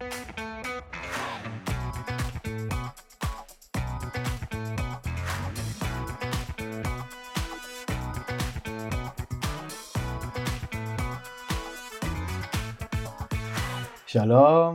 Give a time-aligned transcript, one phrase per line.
[0.00, 0.08] שלום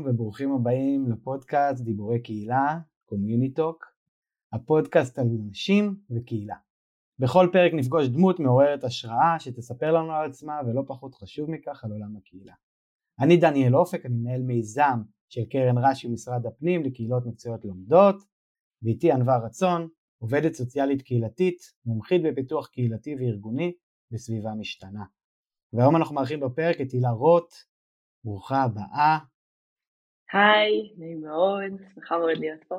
[0.06, 3.86] וברוכים הבאים לפודקאסט דיבורי קהילה, קומיוניטוק,
[4.54, 6.56] הפודקאסט על נשים וקהילה.
[7.20, 11.92] בכל פרק נפגוש דמות מעוררת השראה שתספר לנו על עצמה ולא פחות חשוב מכך על
[11.92, 12.54] עולם הקהילה.
[13.20, 15.02] אני דניאל אופק, אני מנהל מיזם
[15.36, 18.16] של קרן רש"י ומשרד הפנים לקהילות מקצועיות לומדות,
[18.82, 23.74] ואיתי ענווה רצון, עובדת סוציאלית קהילתית, מומחית בפיתוח קהילתי וארגוני
[24.12, 25.04] בסביבה משתנה.
[25.74, 27.54] והיום אנחנו מארחים בפרק את הילה רוט,
[28.24, 29.18] ברוכה הבאה.
[30.34, 32.76] היי, נעים מאוד, שמחה מאוד להיות פה.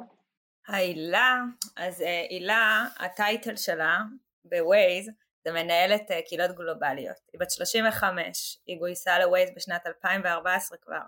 [0.69, 1.43] היי הילה,
[1.77, 3.99] אז אה, הילה, הטייטל שלה
[4.45, 5.11] בווייז
[5.45, 7.17] זה מנהלת אה, קהילות גלובליות.
[7.33, 11.03] היא בת 35, היא גויסה לווייז בשנת 2014 כבר,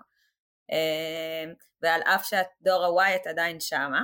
[1.81, 4.01] ועל אף שאת דור ה-Y את עדיין שמה,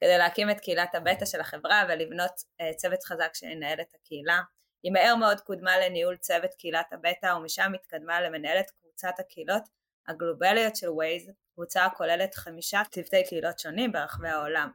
[0.00, 2.32] כדי להקים את קהילת הבטא של החברה ולבנות
[2.76, 4.40] צוות חזק שינהל את הקהילה.
[4.82, 9.62] היא מהר מאוד קודמה לניהול צוות קהילת הבטא ומשם התקדמה למנהלת קבוצת הקהילות
[10.08, 14.70] הגלובליות של ווייז, קבוצה הכוללת חמישה צוותי קהילות שונים ברחבי העולם.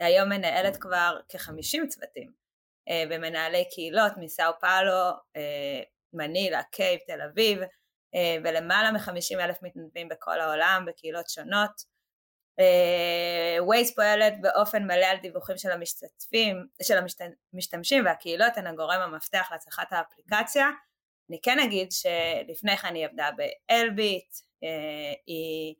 [0.00, 2.32] היום מנהלת כבר כ-50 צוותים
[2.88, 7.66] אה, ומנהלי קהילות מסאו פאלו, אה, מנילה, קייב, תל אביב אה,
[8.44, 11.94] ולמעלה מ-50 אלף מתנדבים בכל העולם בקהילות שונות.
[13.60, 16.98] ווייז פועלת באופן מלא על דיווחים של המשתתפים, של
[17.52, 20.66] המשתמשים והקהילות הן הגורם המפתח להצלחת האפליקציה.
[21.30, 24.36] אני כן אגיד שלפני כן היא עבדה באלביט,
[25.26, 25.74] היא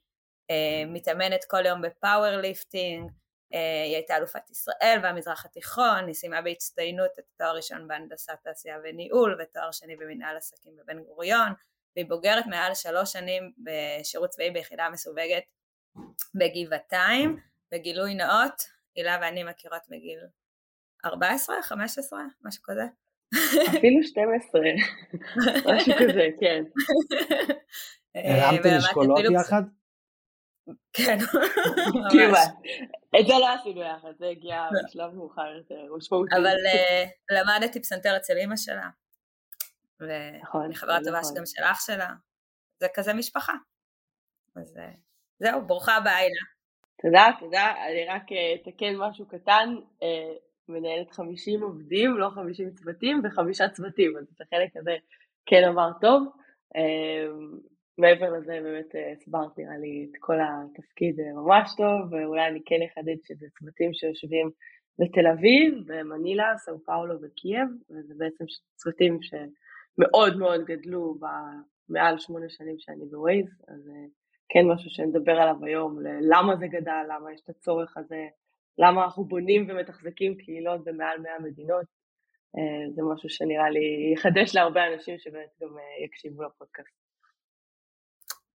[0.86, 3.10] מתאמנת כל יום ב powerlifting,
[3.54, 8.78] אה, היא הייתה אלופת ישראל והמזרח התיכון, היא סיימה בהצטיינות את התואר ראשון בהנדסת תעשייה
[8.84, 11.52] וניהול ותואר שני במנהל עסקים בבן גוריון
[11.96, 15.42] והיא בוגרת מעל שלוש שנים בשירות צבאי ביחידה מסווגת
[16.34, 17.36] בגבעתיים,
[17.72, 18.62] בגילוי נאות,
[18.96, 20.18] הילה ואני מכירות מגיל
[21.04, 22.84] 14, 15, משהו כזה.
[23.68, 24.60] אפילו 12,
[25.74, 26.64] משהו כזה, כן.
[28.14, 29.62] הרמתם אשכולות יחד?
[30.92, 31.18] כן,
[32.14, 32.38] ממש.
[33.20, 36.36] את זה לא עשינו יחד, זה הגיע בשלב מאוחר יותר, משמעותי.
[36.36, 38.88] אבל אה, למדתי פסנתר אצל אימא שלה,
[40.00, 41.34] ואני חברה טובה נכון.
[41.36, 42.10] גם של אח שלה,
[42.80, 43.52] זה כזה משפחה.
[44.56, 44.92] אז אה,
[45.38, 46.40] זהו, ברוכה הבאה הילה.
[47.02, 49.74] תודה, תודה, אני רק אה, אתקן משהו קטן,
[50.68, 54.96] מנהלת 50 עובדים, לא 50 צוותים, וחמישה צוותים, אז את החלק הזה
[55.46, 56.28] כן אמר טוב.
[57.98, 62.60] מעבר לזה באמת אה, הסברת נראה לי את כל התפקיד אה, ממש טוב, ואולי אני
[62.66, 64.50] כן אחדד שזה צוותים שיושבים
[64.98, 68.44] בתל אביב, במנילה, סאו פאולו וקייב, וזה בעצם
[68.76, 69.50] צוותים שמאוד
[69.98, 74.06] מאוד גדלו במעל שמונה שנים שאני בווייז, אז אה,
[74.48, 75.98] כן משהו שנדבר עליו היום,
[76.30, 78.26] למה זה גדל, למה יש את הצורך הזה,
[78.78, 81.84] למה אנחנו בונים ומתחזקים קהילות במעל 100 מדינות,
[82.94, 87.04] זה משהו שנראה לי יחדש להרבה אנשים שבאמת גם יקשיבו לפודקאסט.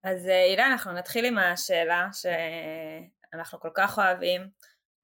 [0.05, 4.41] אז אה, הילה, אנחנו נתחיל עם השאלה שאנחנו כל כך אוהבים,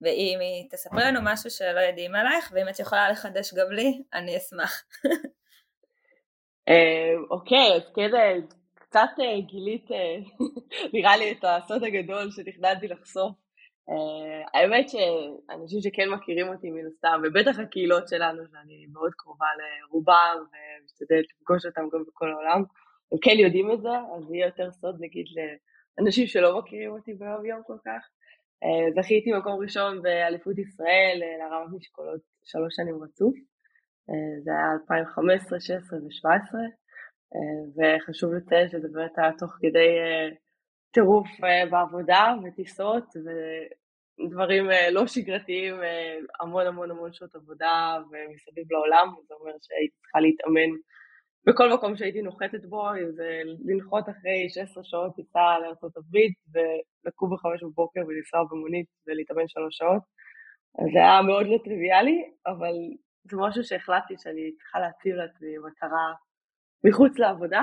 [0.01, 4.37] ואם היא תספר לנו משהו שלא יודעים עלייך, ואם את יכולה לחדש גם לי, אני
[4.37, 4.85] אשמח.
[6.69, 8.37] אה, אוקיי, אז כן, אה,
[8.75, 9.11] קצת
[9.47, 9.89] גילית,
[10.95, 13.33] נראה לי, את הסוד הגדול שתכננתי לחשוף.
[14.55, 21.25] האמת שאנשים שכן מכירים אותי מן הסתם, ובטח הקהילות שלנו, שאני מאוד קרובה לרובם, ומשתדלת
[21.31, 22.65] לפגוש אותם גם בכל העולם,
[23.13, 25.27] הם כן יודעים את זה, אז יהיה יותר סוד נגיד
[25.99, 28.09] לאנשים שלא מכירים אותי ביום יום כל כך.
[28.65, 33.54] אה, זכיתי מקום ראשון באליפות ישראל אה, לרמת משקולות שלוש שנים רצוף, אה,
[34.45, 36.55] זה היה 2015, 2016 ו-2017,
[37.77, 39.91] וחשוב לציין שזה באמת היה תוך כדי
[40.91, 41.29] טירוף
[41.71, 45.75] בעבודה וטיסות ודברים לא שגרתיים,
[46.41, 50.71] המון המון המון שעות עבודה ומסביב לעולם, זה אומר שהייתי צריכה להתאמן
[51.47, 56.17] בכל מקום שהייתי נוחתת בו, אם זה לנחות אחרי 16 שעות טיסה לארה"ב
[56.53, 60.03] ולקום בחמש בבוקר ולנסוע במונית ולהתאמן שלוש שעות.
[60.93, 62.75] זה היה מאוד לא טריוויאלי, אבל
[63.25, 66.15] זה משהו שהחלטתי שאני צריכה להציב לעצמי מטרה
[66.85, 67.63] מחוץ לעבודה,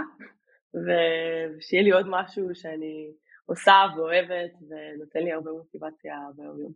[0.73, 3.11] ושיהיה לי עוד משהו שאני
[3.45, 6.73] עושה ואוהבת ונותן לי הרבה מוטיבציה ביום יום.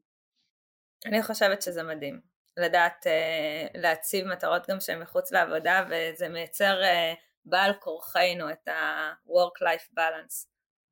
[1.06, 2.22] אני חושבת שזה מדהים.
[2.58, 9.98] לדעת uh, להציב מטרות גם שהן מחוץ לעבודה וזה מייצר uh, בעל כורחנו את ה-work-life
[9.98, 10.48] balance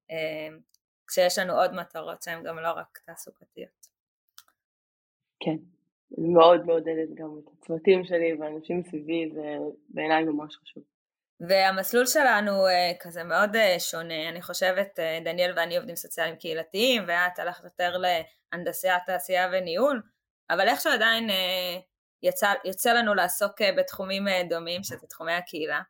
[0.10, 0.54] uh,
[1.08, 3.88] כשיש לנו עוד מטרות שהן גם לא רק תעסוקתיות.
[5.40, 5.58] כן,
[6.18, 9.58] מאוד מעודדת גם את הצוותים שלי ואנשים סביבי, זה
[9.90, 10.84] בעיניי ממש חשוב.
[11.40, 17.04] והמסלול שלנו uh, כזה מאוד uh, שונה, אני חושבת uh, דניאל ואני עובדים סוציאליים קהילתיים
[17.08, 20.02] ואת הלכת יותר להנדסי התעשייה וניהול,
[20.50, 21.30] אבל איכשהו עדיין
[22.24, 25.82] יצא, יוצא לנו לעסוק בתחומים דומים שזה תחומי הקהילה.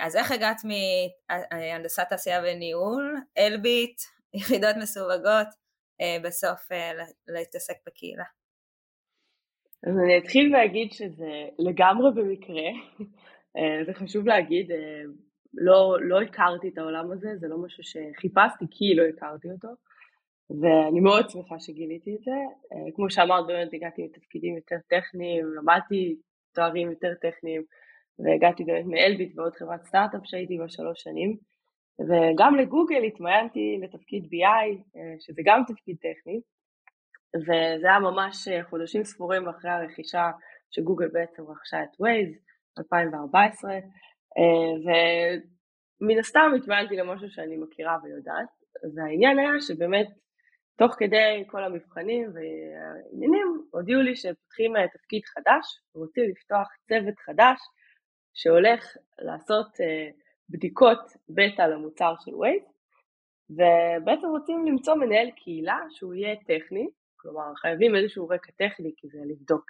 [0.00, 4.00] אז איך הגעת מהנדסת תעשייה וניהול, אלביט,
[4.34, 5.46] יחידות מסווגות,
[6.22, 6.68] בסוף
[7.28, 8.24] להתעסק בקהילה?
[9.86, 12.68] אז אני אתחיל ואגיד שזה לגמרי במקרה,
[13.56, 15.02] אה, זה חשוב להגיד, אה,
[15.54, 19.68] לא, לא הכרתי את העולם הזה, זה לא משהו שחיפשתי כי לא הכרתי אותו,
[20.60, 22.30] ואני מאוד שמחה שגיליתי את זה.
[22.72, 26.16] אה, כמו שאמרת, באמת הגעתי לתפקידים יותר טכניים, למדתי
[26.54, 27.62] תוארים יותר טכניים,
[28.18, 31.36] והגעתי באמת מאלביט ועוד חברת סטארט-אפ שהייתי בה שלוש שנים,
[32.08, 36.40] וגם לגוגל התמיינתי לתפקיד BI, שזה גם תפקיד טכני,
[37.36, 40.30] וזה היה ממש חודשים ספורים אחרי הרכישה
[40.70, 42.38] שגוגל בעצם רכשה את Waze,
[42.78, 43.78] 2014, אה,
[46.00, 48.48] ומן הסתם התמענתי למשהו שאני מכירה ויודעת,
[48.94, 50.08] והעניין היה שבאמת
[50.78, 57.58] תוך כדי כל המבחנים והעניינים הודיעו לי שפותחים אה, תפקיד חדש, ורוצים לפתוח צוות חדש
[58.34, 60.08] שהולך לעשות אה,
[60.48, 62.64] בדיקות בטא למוצר של ווייז,
[63.50, 66.88] ובעצם רוצים למצוא מנהל קהילה שהוא יהיה טכני,
[67.22, 69.64] כלומר חייבים איזשהו רקע טכני, כי זה לבדוק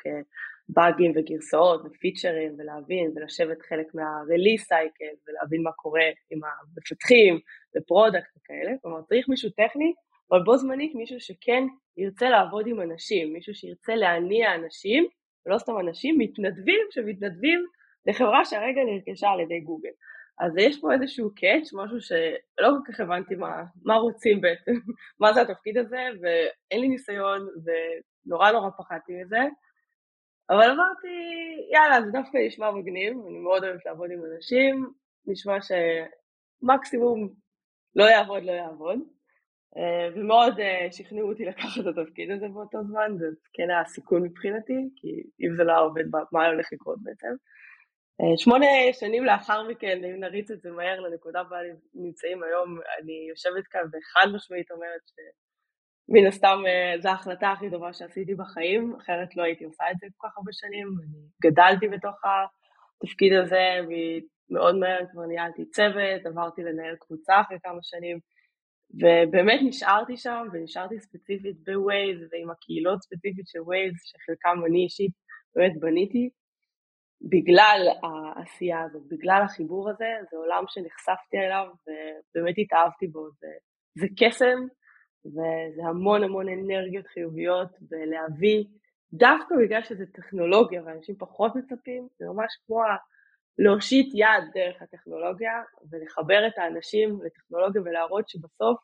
[0.69, 7.41] באגים וגרסאות ופיצ'רים ולהבין ולשבת חלק מה-release cycle ולהבין מה קורה עם המפתחים
[7.77, 9.93] ו product וכאלה, כלומר צריך מישהו טכני,
[10.31, 11.65] אבל בו זמנית מישהו שכן
[11.97, 15.07] ירצה לעבוד עם אנשים, מישהו שירצה להניע אנשים,
[15.47, 17.67] ולא סתם אנשים, מתנדבים שמתנדבים
[18.07, 19.95] לחברה שהרגע נרכשה על ידי גוגל.
[20.41, 24.73] אז יש פה איזשהו קאץ', משהו שלא כל כך הבנתי מה, מה רוצים בעצם,
[25.21, 29.41] מה זה התפקיד הזה, ואין לי ניסיון, ונורא נורא פחדתי מזה,
[30.51, 31.09] אבל אמרתי,
[31.73, 34.87] יאללה, זה דווקא נשמע מגניב, אני מאוד אוהבת לעבוד עם אנשים,
[35.27, 37.29] נשמע שמקסימום
[37.97, 38.99] לא יעבוד, לא יעבוד.
[39.77, 44.23] אה, ומאוד אה, שכנעו אותי לקחת את התפקיד הזה באותו זמן, זה כן היה סיכון
[44.23, 47.35] מבחינתי, כי אם זה לא עובד, מה הולך לקרות בעצם?
[48.23, 51.57] אה, שמונה שנים לאחר מכן, אם נריץ את זה מהר לנקודה בה
[51.95, 57.93] נמצאים היום, אני יושבת כאן וחד משמעית אומרת שמן הסתם אה, זו ההחלטה הכי טובה
[57.93, 62.17] שעשיתי בחיים, אחרת לא הייתי עושה את זה כל כך הרבה שנים, אני גדלתי בתוך
[62.25, 68.19] התפקיד הזה, ומאוד מהר כבר ניהלתי צוות, עברתי לנהל קבוצה אחרי כמה שנים,
[69.01, 75.13] ובאמת נשארתי שם, ונשארתי ספציפית בווייז, ועם הקהילות ספציפית של ווייז, שחלקם אני אישית
[75.55, 76.31] באמת בניתי,
[77.29, 83.47] בגלל העשייה הזאת, בגלל החיבור הזה, זה עולם שנחשפתי אליו ובאמת התאהבתי בו, זה,
[83.99, 84.59] זה קסם
[85.27, 88.65] וזה המון המון אנרגיות חיוביות ולהביא,
[89.13, 92.81] דווקא בגלל שזה טכנולוגיה ואנשים פחות מצפים, זה ממש כמו
[93.59, 95.53] להושיט יד דרך הטכנולוגיה
[95.91, 98.81] ולחבר את האנשים לטכנולוגיה ולהראות שבסוף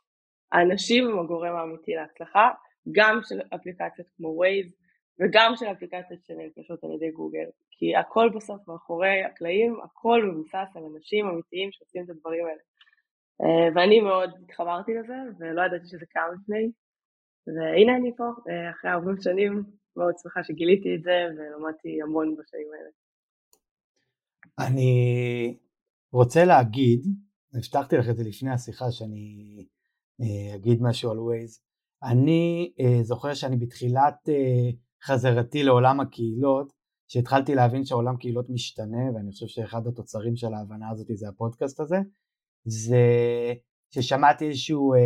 [0.53, 2.51] האנשים הם הגורם האמיתי להצלחה,
[2.93, 4.88] גם של אפליקציות כמו Waze
[5.21, 7.49] וגם של אפליקציות שנרכשות על ידי גוגל.
[7.71, 12.63] כי הכל בסוף מאחורי הקלעים, הכל מבוסס על אנשים אמיתיים שעושים את הדברים האלה.
[13.43, 16.71] אה, ואני מאוד התחברתי לזה, ולא ידעתי שזה קיים לפני,
[17.47, 19.63] והנה אני פה, אה, אחרי הרבה שנים,
[19.97, 22.91] מאוד שמחה שגיליתי את זה, ולמדתי המון בשנים האלה.
[24.69, 25.57] אני
[26.13, 27.01] רוצה להגיד,
[27.55, 29.67] הבטחתי לך את זה לפני השיחה, שאני
[30.21, 31.61] אה, אגיד משהו על ווייז.
[32.03, 34.29] אני זוכר שאני בתחילת
[35.05, 36.73] חזרתי לעולם הקהילות,
[37.09, 41.97] שהתחלתי להבין שהעולם קהילות משתנה, ואני חושב שאחד התוצרים של ההבנה הזאת זה הפודקאסט הזה,
[42.65, 43.05] זה
[43.95, 44.99] ששמעתי איזשהו אה,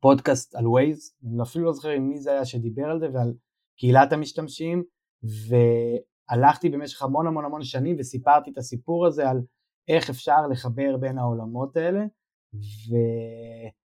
[0.00, 3.34] פודקאסט על ווייז, אני אפילו לא זוכר מי זה היה שדיבר על זה ועל
[3.76, 4.82] קהילת המשתמשים,
[5.22, 9.40] והלכתי במשך המון המון המון שנים וסיפרתי את הסיפור הזה על
[9.88, 12.04] איך אפשר לחבר בין העולמות האלה,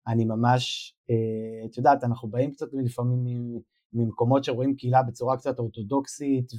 [0.07, 3.60] ואני ממש, אה, את יודעת, אנחנו באים קצת לפעמים
[3.95, 6.51] ממקומות שרואים קהילה בצורה קצת אורתודוקסית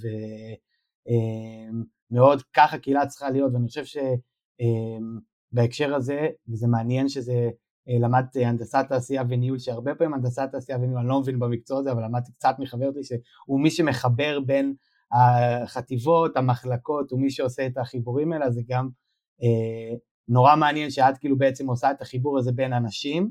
[2.10, 4.00] ומאוד ככה קהילה צריכה להיות ואני חושב
[5.52, 7.50] שבהקשר הזה, וזה מעניין שזה
[7.88, 11.92] אה, למדתי הנדסת תעשייה וניהול, שהרבה פעמים הנדסת תעשייה וניהול, אני לא מבין במקצוע הזה,
[11.92, 14.74] אבל למדתי קצת מחבר אותי, שהוא מי שמחבר בין
[15.12, 18.88] החטיבות, המחלקות, הוא מי שעושה את החיבורים האלה, זה גם
[19.42, 19.96] אה,
[20.28, 23.30] נורא מעניין שאת כאילו בעצם עושה את החיבור הזה בין אנשים,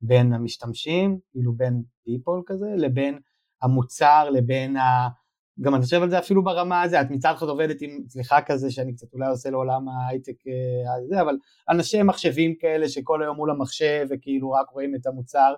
[0.00, 3.18] בין המשתמשים, כאילו בין people כזה, לבין
[3.64, 5.08] המוצר לבין ה...
[5.60, 8.70] גם אני חושב על זה אפילו ברמה הזה, את מצד אחד עובדת עם, סליחה כזה
[8.70, 10.36] שאני קצת אולי עושה לעולם ההייטק
[10.96, 11.36] הזה, אה, אבל
[11.70, 15.54] אנשי מחשבים כאלה שכל היום מול המחשב וכאילו רק רואים את המוצר,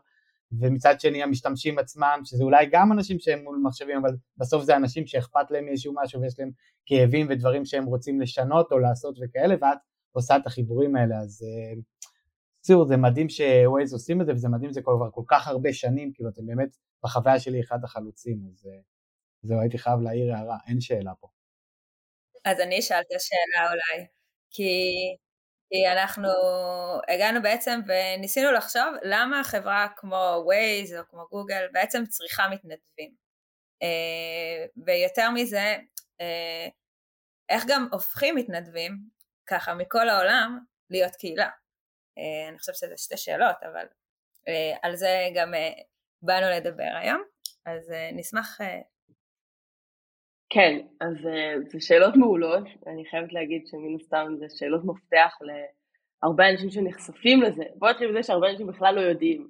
[0.60, 5.06] ומצד שני המשתמשים עצמם, שזה אולי גם אנשים שהם מול מחשבים, אבל בסוף זה אנשים
[5.06, 6.50] שאכפת להם מאיזשהו משהו ויש להם
[6.86, 9.78] כאבים ודברים שהם רוצים לשנות או לעשות וכאלה, ואת
[10.12, 11.42] עושה את החיבורים האלה, אז
[12.66, 16.12] בקיצור זה מדהים שווייז עושים את זה, וזה מדהים שזה כבר כל כך הרבה שנים,
[16.12, 18.68] כאילו אתם באמת בחוויה שלי אחד החלוצים, אז
[19.42, 21.28] זהו, הייתי חייב להעיר הערה, אין שאלה פה.
[22.44, 24.06] אז אני אשאל את השאלה אולי,
[24.50, 24.72] כי,
[25.70, 26.28] כי אנחנו
[27.08, 33.14] הגענו בעצם וניסינו לחשוב למה חברה כמו Waze או כמו גוגל בעצם צריכה מתנדבים.
[33.82, 35.76] אה, ויותר מזה,
[36.20, 36.68] אה,
[37.48, 38.98] איך גם הופכים מתנדבים,
[39.46, 40.58] ככה מכל העולם,
[40.90, 41.48] להיות קהילה.
[42.18, 43.86] אה, אני חושבת שזה שתי שאלות, אבל
[44.82, 45.52] על זה גם
[46.22, 47.22] באנו לדבר היום,
[47.66, 48.58] אז נשמח
[50.50, 51.14] כן, אז
[51.72, 55.32] זה שאלות מעולות, אני חייבת להגיד שמן הסתם זה שאלות מפתח
[56.22, 57.64] להרבה אנשים שנחשפים לזה.
[57.74, 59.48] בוא נתחיל בזה שהרבה אנשים בכלל לא יודעים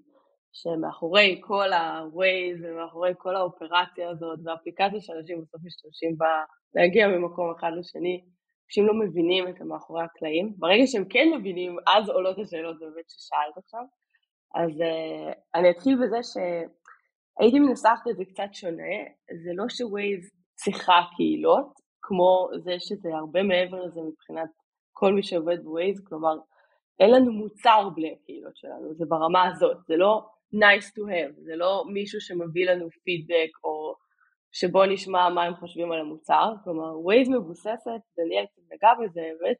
[0.52, 6.44] שמאחורי כל ה-Waze ומאחורי כל האופרציה הזאת והאפליקציה שאנשים בסוף משתמשים בה
[6.74, 8.24] להגיע ממקום אחד לשני,
[8.66, 10.54] אנשים לא מבינים את המאחורי הקלעים.
[10.56, 13.84] ברגע שהם כן מבינים, אז עולות השאלות באמת ששאלת עכשיו.
[14.54, 18.96] אז uh, אני אתחיל בזה שהייתי מנסחת את זה קצת שונה,
[19.44, 24.50] זה לא שווייז צריכה קהילות, כמו זה שזה הרבה מעבר לזה מבחינת
[24.92, 26.36] כל מי שעובד בווייז, כלומר
[27.00, 31.56] אין לנו מוצר בלי הקהילות שלנו, זה ברמה הזאת, זה לא nice to have, זה
[31.56, 33.94] לא מישהו שמביא לנו פידבק או
[34.58, 39.56] שבו נשמע מה הם חושבים על המוצר, כלומר ווייז מבוססת, דניאל נגע בזה באמת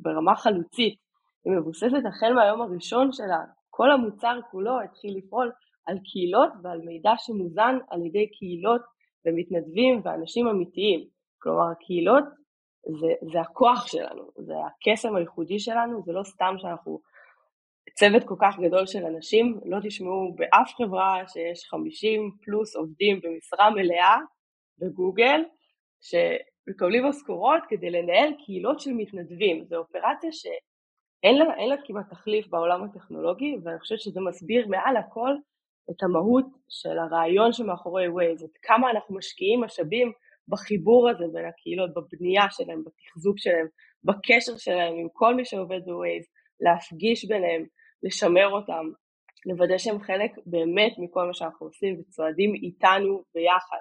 [0.00, 0.98] ברמה חלוצית,
[1.44, 3.38] היא מבוססת החל מהיום הראשון שלה,
[3.70, 5.52] כל המוצר כולו התחיל לפעול
[5.86, 8.82] על קהילות ועל מידע שמוזן על ידי קהילות
[9.26, 11.00] ומתנדבים ואנשים אמיתיים.
[11.42, 12.24] כלומר, הקהילות
[13.00, 17.00] זה, זה הכוח שלנו, זה הקסם הייחודי שלנו, זה לא סתם שאנחנו
[17.98, 23.70] צוות כל כך גדול של אנשים, לא תשמעו באף חברה שיש 50 פלוס עובדים במשרה
[23.70, 24.16] מלאה
[24.78, 25.40] בגוגל,
[26.00, 29.64] שמקבלים משכורות כדי לנהל קהילות של מתנדבים.
[29.64, 35.30] זו אופרציה שאין לה, לה כמעט תחליף בעולם הטכנולוגי, ואני חושבת שזה מסביר מעל הכל
[35.90, 40.12] את המהות של הרעיון שמאחורי Waze, את כמה אנחנו משקיעים משאבים
[40.48, 43.66] בחיבור הזה בין הקהילות, בבנייה שלהם, בתחזוק שלהם,
[44.04, 46.28] בקשר שלהם עם כל מי שעובד ב-Waze,
[46.60, 47.64] להפגיש ביניהם,
[48.02, 48.90] לשמר אותם,
[49.46, 53.78] לוודא שהם חלק באמת מכל מה שאנחנו עושים וצועדים איתנו ביחד.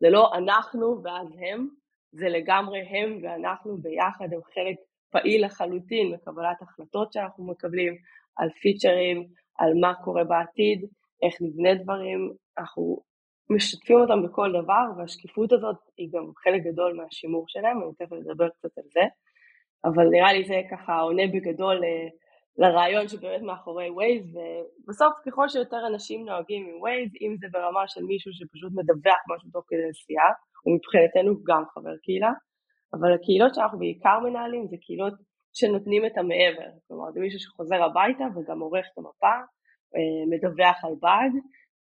[0.00, 1.68] זה לא אנחנו ואז הם,
[2.12, 4.76] זה לגמרי הם ואנחנו ביחד, הם חלק
[5.10, 7.94] פעיל לחלוטין מקבלת החלטות שאנחנו מקבלים
[8.36, 9.26] על פיצ'רים,
[9.58, 10.84] על מה קורה בעתיד,
[11.22, 13.02] איך נבנה דברים, אנחנו
[13.50, 18.48] משתפים אותם בכל דבר, והשקיפות הזאת היא גם חלק גדול מהשימור שלהם, אני תכף אדבר
[18.48, 19.00] קצת על זה,
[19.84, 22.08] אבל נראה לי זה ככה עונה בגדול אה,
[22.58, 28.02] לרעיון שבאמת מאחורי Waze, ובסוף ככל שיותר אנשים נוהגים עם Waze, אם זה ברמה של
[28.02, 30.30] מישהו שפשוט מדווח משהו תוך כדי נסיעה,
[30.64, 32.32] הוא מבחינתנו גם חבר קהילה,
[32.94, 35.14] אבל הקהילות שאנחנו בעיקר מנהלים זה קהילות
[35.58, 39.36] שנותנים את המעבר, כלומר זה מישהו שחוזר הביתה וגם עורך את המפה,
[39.96, 41.32] אה, מדווח על באג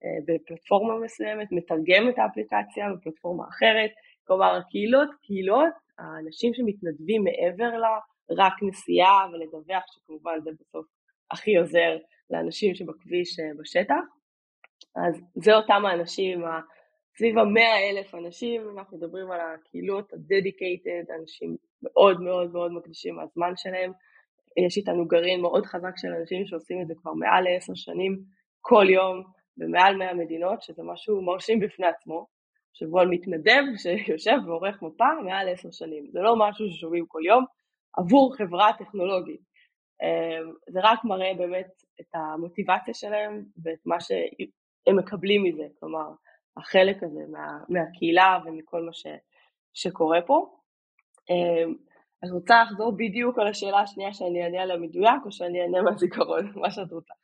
[0.02, 3.92] אה, בפלטפורמה מסוימת, מתרגם את האפליקציה בפלטפורמה אחרת,
[4.26, 7.94] כלומר הקהילות, קהילות, האנשים שמתנדבים מעבר לה,
[8.30, 10.86] רק נסיעה ולדווח שכמובן זה בסוף
[11.30, 11.96] הכי עוזר
[12.30, 14.04] לאנשים שבכביש אה, בשטח,
[14.96, 16.44] אז זה אותם האנשים,
[17.16, 23.52] סביב המאה אלף אנשים, אנחנו מדברים על הקהילות ה-dedicated, אנשים מאוד מאוד מאוד מקדישים מהזמן
[23.56, 23.92] שלהם
[24.66, 28.18] יש איתנו גרעין מאוד חזק של אנשים שעושים את זה כבר מעל לעשר שנים,
[28.60, 29.22] כל יום,
[29.56, 32.26] במעל 100 מדינות, שזה משהו מרשים בפני עצמו.
[32.70, 36.06] תחשבו על מתנדב שיושב ועורך מפה מעל עשר שנים.
[36.12, 37.44] זה לא משהו ששומעים כל יום
[37.96, 39.40] עבור חברה טכנולוגית.
[40.02, 41.66] אמ, זה רק מראה באמת
[42.00, 46.10] את המוטיבציה שלהם ואת מה שהם מקבלים מזה, כלומר,
[46.56, 49.06] החלק הזה מה, מהקהילה ומכל מה ש,
[49.74, 50.56] שקורה פה.
[51.30, 51.74] אמ,
[52.24, 56.52] את רוצה לחזור בדיוק על השאלה השנייה שאני אענה עליה מדויק, או שאני אענה מהזיכרון,
[56.62, 57.14] מה שאת רוצה.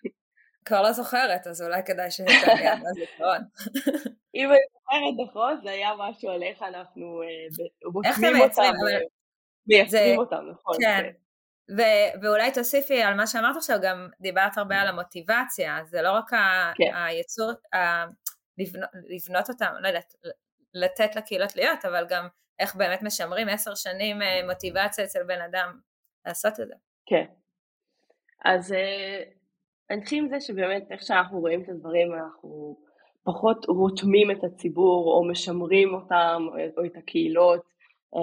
[0.64, 3.38] כבר לא זוכרת, אז אולי כדאי שתעני על מהזיכרון.
[4.34, 4.48] אם
[4.90, 7.22] אני זוכרת נכון, זה היה משהו על איך אנחנו
[7.92, 8.74] בוחנים אה, אותם, מייצרים
[10.18, 10.74] אותם, נכון.
[10.80, 11.10] כן.
[11.76, 16.32] ו- ואולי תוסיפי על מה שאמרת עכשיו, גם דיברת הרבה על המוטיבציה, זה לא רק
[16.32, 16.92] ה- כן.
[16.94, 18.04] היצור, ה-
[18.58, 20.14] לבנות, לבנות אותם, לא יודעת,
[20.74, 22.26] לתת לקהילות להיות, אבל גם
[22.58, 25.78] איך באמת משמרים עשר שנים אה, מוטיבציה אצל בן אדם
[26.26, 26.74] לעשות את זה.
[27.06, 27.24] כן.
[28.44, 29.22] אז אה,
[29.90, 32.76] אני אתחיל עם זה שבאמת איך שאנחנו רואים את הדברים אנחנו
[33.24, 37.60] פחות רותמים את הציבור או משמרים אותם או את הקהילות
[38.16, 38.20] אה,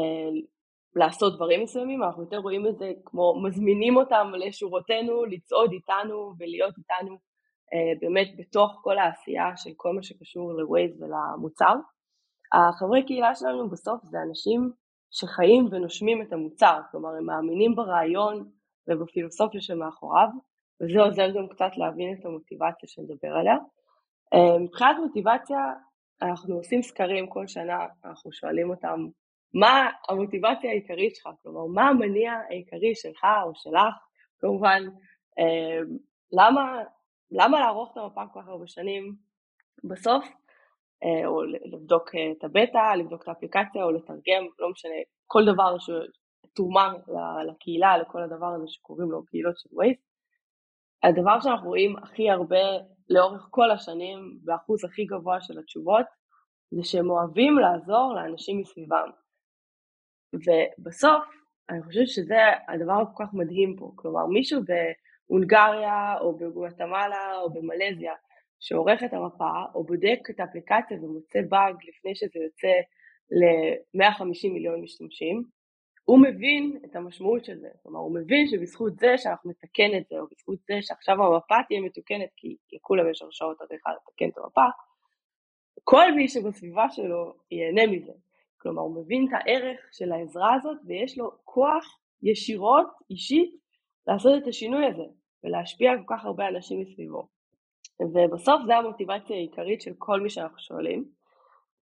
[0.96, 6.78] לעשות דברים מסוימים, אנחנו יותר רואים את זה כמו מזמינים אותם לשורותינו, לצעוד איתנו ולהיות
[6.78, 7.18] איתנו
[8.02, 11.76] באמת בתוך כל העשייה של כל מה שקשור לווייז ולמוצר.
[12.54, 14.72] החברי קהילה שלנו בסוף זה אנשים
[15.12, 18.50] שחיים ונושמים את המוצר, כלומר הם מאמינים ברעיון
[18.88, 20.28] ובפילוסופיה שמאחוריו,
[20.82, 23.58] וזה עוזר גם קצת להבין את המוטיבציה שנדבר עליה.
[24.60, 25.58] מבחינת מוטיבציה,
[26.22, 29.08] אנחנו עושים סקרים כל שנה, אנחנו שואלים אותם
[29.54, 33.96] מה המוטיבציה העיקרית שלך, כלומר מה המניע העיקרי שלך או שלך,
[34.40, 34.84] כמובן
[36.32, 36.84] למה,
[37.32, 39.16] למה לערוך את המפה כל כך הרבה שנים
[39.84, 40.26] בסוף,
[41.26, 44.94] או לבדוק את הבטא, לבדוק את האפליקציה או לתרגם, לא משנה,
[45.28, 46.94] כל דבר שתרומה
[47.48, 50.02] לקהילה, לכל הדבר הזה שקוראים לו קהילות של וייסט.
[51.04, 52.58] הדבר שאנחנו רואים הכי הרבה
[53.10, 56.06] לאורך כל השנים, באחוז הכי גבוה של התשובות,
[56.72, 59.10] זה שהם אוהבים לעזור לאנשים מסביבם.
[60.34, 61.24] ובסוף,
[61.70, 63.92] אני חושבת שזה הדבר הכל כך מדהים פה.
[63.96, 64.62] כלומר, מישהו
[65.30, 68.14] בהונגריה, או בגואטמלה, או במלזיה,
[68.60, 72.74] שעורך את המפה, או בודק את האפליקציה ומוצא באג לפני שזה יוצא
[73.32, 75.44] ל-150 מיליון משתמשים,
[76.06, 80.20] הוא מבין את המשמעות של זה, כלומר הוא מבין שבזכות זה שאנחנו נתקן את זה,
[80.20, 84.66] או בזכות זה שעכשיו המפה תהיה מתוקנת, כי לכולם יש הרשאות אדריכל לתקן את המפה,
[85.84, 88.12] כל מי שבסביבה שלו ייהנה מזה.
[88.62, 93.56] כלומר הוא מבין את הערך של העזרה הזאת ויש לו כוח ישירות, אישית,
[94.08, 95.04] לעשות את השינוי הזה
[95.44, 97.28] ולהשפיע על כל כך הרבה אנשים מסביבו.
[98.02, 101.06] ובסוף זה המוטיבציה העיקרית של כל מי שאנחנו שואלים.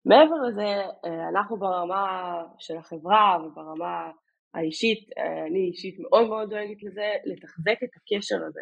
[0.05, 0.67] מעבר לזה,
[1.05, 4.11] אה, אנחנו ברמה של החברה וברמה
[4.53, 8.61] האישית, אה, אני אישית מאוד מאוד דואגת לזה, לתחזק את הקשר הזה.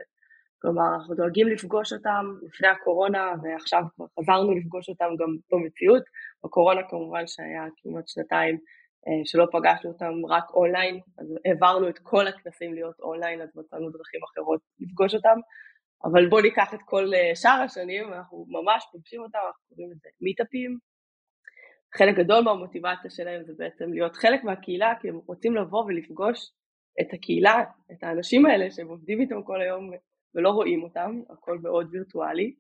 [0.62, 6.04] כלומר, אנחנו דואגים לפגוש אותם לפני הקורונה, ועכשיו כבר חזרנו לפגוש אותם גם במציאות.
[6.44, 8.58] בקורונה כמובן שהיה כמעט שנתיים
[9.08, 13.90] אה, שלא פגשנו אותם רק אונליין, אז העברנו את כל הכנסים להיות אונליין, אז מצאנו
[13.90, 15.40] דרכים אחרות לפגוש אותם.
[16.04, 20.78] אבל בואו ניקח את כל שאר השנים, אנחנו ממש פוגשים אותם, אנחנו קוראים לזה מיטאפים,
[21.98, 26.52] חלק גדול מהמוטיבציה שלהם זה בעצם להיות חלק מהקהילה, כי הם רוצים לבוא ולפגוש
[27.02, 29.92] את הקהילה, את האנשים האלה שהם עובדים איתם כל היום
[30.36, 32.54] ולא רואים אותם, הכל מאוד וירטואלי.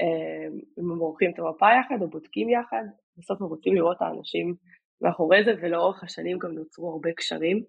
[0.00, 2.84] אמ, הם עורכים את המפה יחד או בודקים יחד,
[3.16, 4.54] בסוף הם רוצים לראות את האנשים
[5.00, 7.62] מאחורי זה, ולאורך השנים גם נוצרו הרבה קשרים,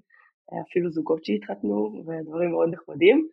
[0.69, 3.27] אפילו זוגות שהתחתנו ודברים מאוד נחמדים.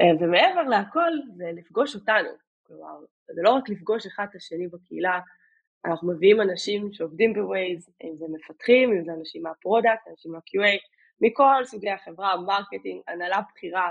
[0.00, 2.28] אמ, ומעבר להכל זה לפגוש אותנו,
[2.66, 2.98] כלומר
[3.34, 5.20] זה לא רק לפגוש אחד את השני בקהילה,
[5.84, 10.78] אנחנו מביאים אנשים שעובדים בווייז, אם זה מפתחים, אם זה אנשים מה product, אנשים מה-QA,
[11.20, 13.90] מכל סוגי החברה, marketing, הנהלה בכירה,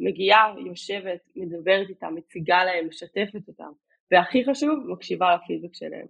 [0.00, 3.70] מגיעה, יושבת, מדברת איתם, מציגה להם, משתפת אותם,
[4.10, 6.06] והכי חשוב, מקשיבה לפידבק שלהם.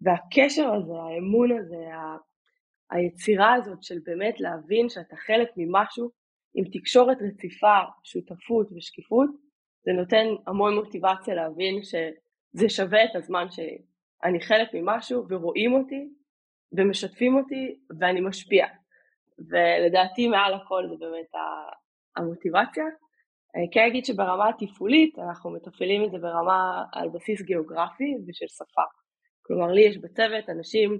[0.00, 2.16] והקשר הזה, האמון הזה, ה...
[2.92, 6.10] היצירה הזאת של באמת להבין שאתה חלק ממשהו
[6.54, 9.30] עם תקשורת רציפה, שותפות ושקיפות,
[9.84, 13.78] זה נותן המון מוטיבציה להבין שזה שווה את הזמן שלי.
[14.24, 16.08] אני חלק ממשהו ורואים אותי
[16.72, 18.66] ומשתפים אותי ואני משפיע.
[19.50, 21.30] ולדעתי מעל הכל זה באמת
[22.16, 22.84] המוטיבציה.
[23.54, 28.82] אני כן אגיד שברמה התפעולית אנחנו מתפעלים את זה ברמה על בסיס גיאוגרפי ושל שפה.
[29.42, 30.98] כלומר לי יש בצוות אנשים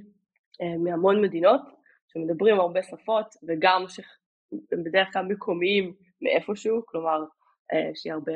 [0.62, 1.60] אה, מהמון מדינות
[2.08, 7.24] שמדברים הרבה שפות וגם שהם בדרך כלל מקומיים מאיפשהו, כלומר
[7.72, 8.32] אה, יש לי הרבה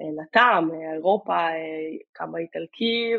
[0.00, 3.12] מלט"ם, אירופה, אה, כמה איטלקי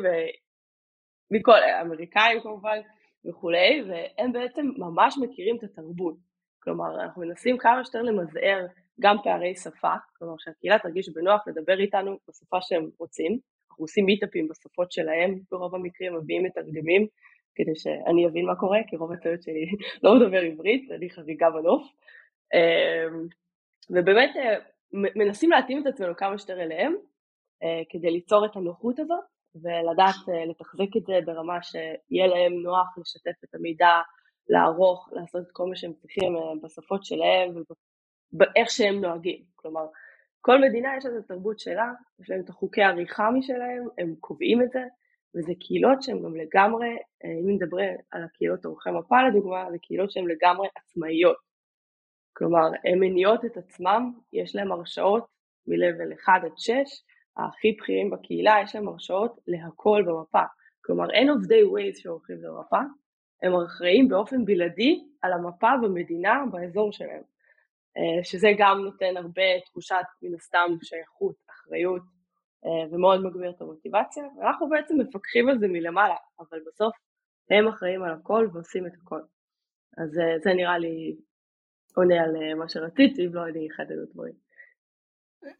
[1.31, 2.79] מכל, האמריקאים כמובן
[3.25, 6.15] וכולי, והם בעצם ממש מכירים את התרבות.
[6.59, 8.65] כלומר, אנחנו מנסים כמה שיותר למזער
[8.99, 13.39] גם פערי שפה, כלומר שהקהילה תרגיש בנוח לדבר איתנו בשפה שהם רוצים.
[13.69, 17.07] אנחנו עושים מיטאפים בשפות שלהם ברוב המקרים, מביאים מתרגמים
[17.55, 19.65] כדי שאני אבין מה קורה, כי רוב הצוות שלי
[20.03, 21.83] לא מדבר עברית, אני חריגה בנוף.
[22.53, 23.27] אמ,
[23.89, 24.55] ובאמת אה,
[24.93, 26.95] מנסים להתאים את עצמנו כמה שיותר אליהם,
[27.63, 29.23] אה, כדי ליצור את הנוחות הזאת,
[29.55, 33.91] ולדעת אה, לתחזק את זה ברמה שיהיה להם נוח לשתף את המידע,
[34.49, 37.63] לערוך, לעשות את כל מה שהם צריכים בשפות שלהם
[38.33, 39.43] ובאיך שהם נוהגים.
[39.55, 39.85] כלומר,
[40.41, 44.61] כל מדינה יש לה את התרבות שלה, יש להם את החוקי העריכה משלהם, הם קובעים
[44.61, 44.83] את זה,
[45.35, 46.89] וזה קהילות שהן גם לגמרי,
[47.25, 51.37] אה, אם נדבר על הקהילות עורכי מפה לדוגמה, זה קהילות שהן לגמרי עצמאיות.
[52.33, 55.25] כלומר, הן מניעות את עצמם, יש להם הרשאות
[55.67, 56.71] מ-level 1 עד 6,
[57.37, 60.43] הכי בכירים בקהילה, יש להם הרשאות להכל במפה.
[60.85, 62.79] כלומר, אין עובדי ווייז שעורכים במפה,
[63.43, 67.32] הם אחראים באופן בלעדי על המפה במדינה, באזור שלהם.
[67.97, 72.01] אה, שזה גם נותן הרבה תחושת, מן הסתם, שייכות, אחריות,
[72.65, 76.95] אה, ומאוד מגביר את המוטיבציה, ואנחנו בעצם מפקחים על זה מלמעלה, אבל בסוף
[77.51, 79.21] הם אחראים על הכל ועושים את הכל.
[79.97, 81.15] אז אה, זה נראה לי
[81.95, 84.33] עונה על מה שרציתי, אם לא אני אחדד את הדברים.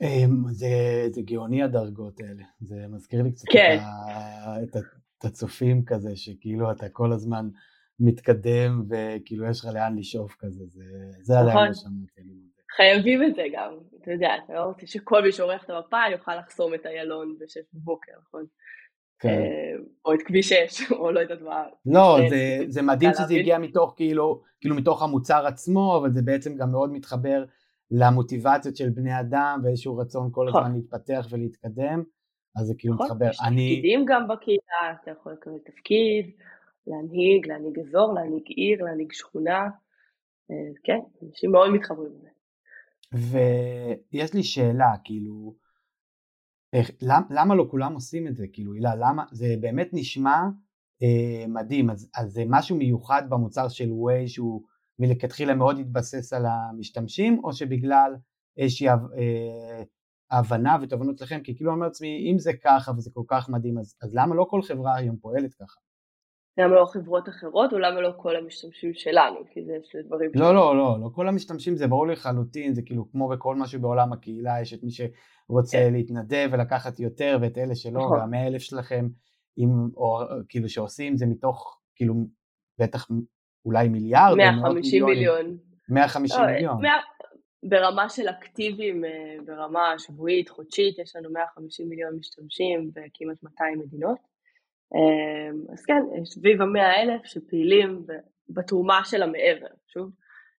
[0.01, 0.67] אמ, זה,
[1.09, 3.77] זה גאוני הדרגות האלה, זה מזכיר לי קצת כן.
[4.63, 4.79] את, ה,
[5.19, 7.49] את הצופים כזה, שכאילו אתה כל הזמן
[7.99, 10.83] מתקדם וכאילו יש לך לאן לשאוף כזה, זה,
[11.21, 11.47] זה נכון.
[11.47, 12.13] עדיין מודה.
[12.75, 16.35] חייבים את זה גם, אתה יודע, אתה לא רוצה שכל מי שעורך את המפה יוכל
[16.35, 18.45] לחסום את איילון בשש בבוקר, נכון?
[19.19, 19.29] כן.
[19.29, 21.63] אה, או את כביש 6, או לא יודעת מה.
[21.85, 23.39] לא, כן, זה, זה מדהים שזה להבין.
[23.39, 27.45] הגיע מתוך כאילו, כאילו מתוך המוצר עצמו, אבל זה בעצם גם מאוד מתחבר
[27.91, 30.61] למוטיבציות של בני אדם ואיזשהו רצון כל נכון.
[30.61, 32.03] הזמן להתפתח ולהתקדם,
[32.55, 33.29] אז זה כאילו נכון, מתחבר.
[33.29, 36.31] יש אני, תפקידים גם בקהילה, אתה יכול לקבל תפקיד,
[36.87, 39.69] להנהיג, להנהיג אזור, להנהיג עיר, להנהיג שכונה,
[40.51, 42.29] אה, כן, אנשים מאוד מתחברים לזה.
[43.13, 45.55] ויש לי שאלה, כאילו,
[46.73, 48.45] איך, למ, למה לא כולם עושים את זה?
[48.53, 49.23] כאילו, הילה, למה?
[49.31, 50.41] זה באמת נשמע
[51.03, 54.63] אה, מדהים, אז, אז זה משהו מיוחד במוצר של ווי שהוא
[54.99, 58.15] מלכתחילה מאוד התבסס על המשתמשים, או שבגלל
[58.57, 59.83] איזושהי אה,
[60.31, 63.77] הבנה ותובנות לכם, כי כאילו אני אומר לעצמי, אם זה ככה וזה כל כך מדהים,
[63.77, 65.79] אז, אז למה לא כל חברה היום פועלת ככה?
[66.57, 70.55] למה לא חברות אחרות, או למה לא כל המשתמשים שלנו, כי זה שני דברים לא,
[70.55, 74.61] לא, לא, לא כל המשתמשים זה ברור לחלוטין, זה כאילו כמו בכל משהו בעולם הקהילה,
[74.61, 75.93] יש את מי שרוצה כן.
[75.93, 78.19] להתנדב ולקחת יותר ואת אלה שלא, נכון.
[78.19, 79.07] והמאה אלף שלכם,
[79.57, 82.13] עם, או כאילו שעושים זה מתוך, כאילו
[82.79, 83.07] בטח
[83.65, 85.45] אולי מיליארד, או מאות 150 מיליונים.
[85.45, 85.57] מיליון.
[85.89, 86.81] 150 לא, מיליון.
[86.81, 87.13] מאה-
[87.69, 89.09] ברמה של אקטיביים, אה,
[89.45, 94.17] ברמה שבועית, חודשית, יש לנו 150 מיליון משתמשים בכמעט 200 מדינות.
[94.95, 98.05] אה, אז כן, סביב המאה אלף שפעילים
[98.49, 100.11] בתרומה של המעבר, שוב.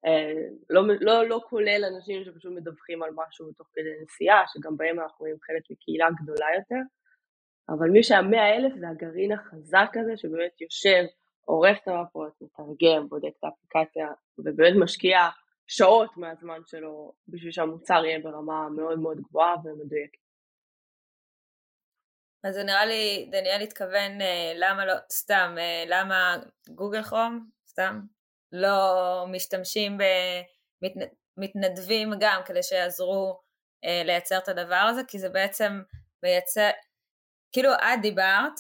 [0.06, 0.34] אה,
[0.70, 5.18] לא, לא, לא כולל אנשים שפשוט מדווחים על משהו תוך כדי נסיעה, שגם בהם אנחנו
[5.20, 6.82] רואים חלק מקהילה גדולה יותר.
[7.70, 11.04] אבל מי שהמאה אלף זה הגרעין החזק הזה שבאמת יושב,
[11.46, 15.20] עורך את המפות, מתרגם, בודק את האפליקציה ובאמת משקיע
[15.68, 20.23] שעות מהזמן שלו בשביל שהמוצר יהיה ברמה מאוד מאוד גבוהה ומדויקת.
[22.44, 26.38] אז זה נראה לי, דניאל התכוון אה, למה לא, סתם, אה, למה
[26.70, 28.02] גוגל כרום, סתם,
[28.52, 29.98] לא משתמשים
[31.38, 33.40] במתנדבים גם כדי שיעזרו
[33.86, 35.82] אה, לייצר את הדבר הזה, כי זה בעצם
[36.24, 36.70] מייצר,
[37.52, 38.54] כאילו את דיברת,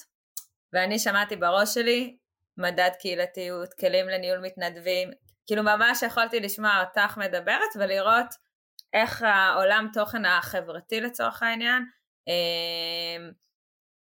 [0.73, 2.17] ואני שמעתי בראש שלי
[2.57, 5.11] מדד קהילתיות, כלים לניהול מתנדבים,
[5.47, 8.27] כאילו ממש יכולתי לשמוע אותך מדברת ולראות
[8.93, 11.83] איך העולם תוכן החברתי לצורך העניין,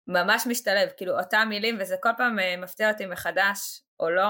[0.08, 4.28] ממש משתלב, כאילו אותם מילים, וזה כל פעם אה, מפתיע אותי מחדש או לא,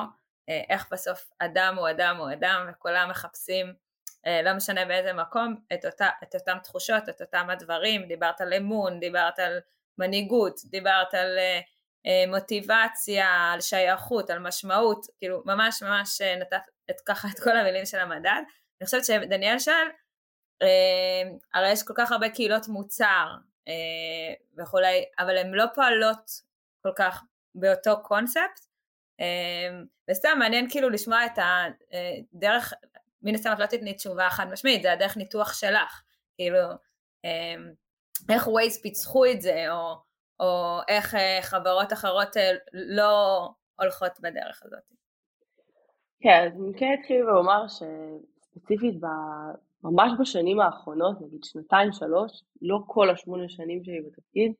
[0.48, 3.74] אה, איך בסוף אדם הוא אדם הוא אדם, וכולם מחפשים,
[4.26, 8.54] אה, לא משנה באיזה מקום, את, אותה, את אותם תחושות, את אותם הדברים, דיברת על
[8.54, 9.58] אמון, דיברת על
[9.98, 11.38] מנהיגות, דיברת על
[12.28, 16.60] מוטיבציה, על שייכות, על משמעות, כאילו ממש ממש נתת
[16.90, 18.42] את, ככה את כל המילים של המדד.
[18.80, 19.58] אני חושבת שדניאל
[20.62, 21.22] אה,
[21.54, 23.26] הרי יש כל כך הרבה קהילות מוצר,
[24.58, 26.30] וכולי, אבל הן לא פועלות
[26.82, 27.22] כל כך
[27.54, 28.66] באותו קונספט,
[29.20, 32.72] אה, וסתם מעניין כאילו לשמוע את הדרך,
[33.22, 36.02] מן הסתם את לא תתני תשובה חד משמעית, זה הדרך ניתוח שלך,
[36.34, 36.58] כאילו,
[37.24, 37.54] אה,
[38.28, 39.94] איך ווייז פיצחו את זה, או,
[40.40, 43.48] או איך אה, חברות אחרות אה, לא
[43.80, 44.82] הולכות בדרך הזאת.
[46.20, 48.94] כן, אז אני כן אתחיל ואומר שספציפית
[49.84, 54.52] ממש בשנים האחרונות, נגיד שנתיים, שלוש, לא כל השמונה שנים שלי בתפקיד,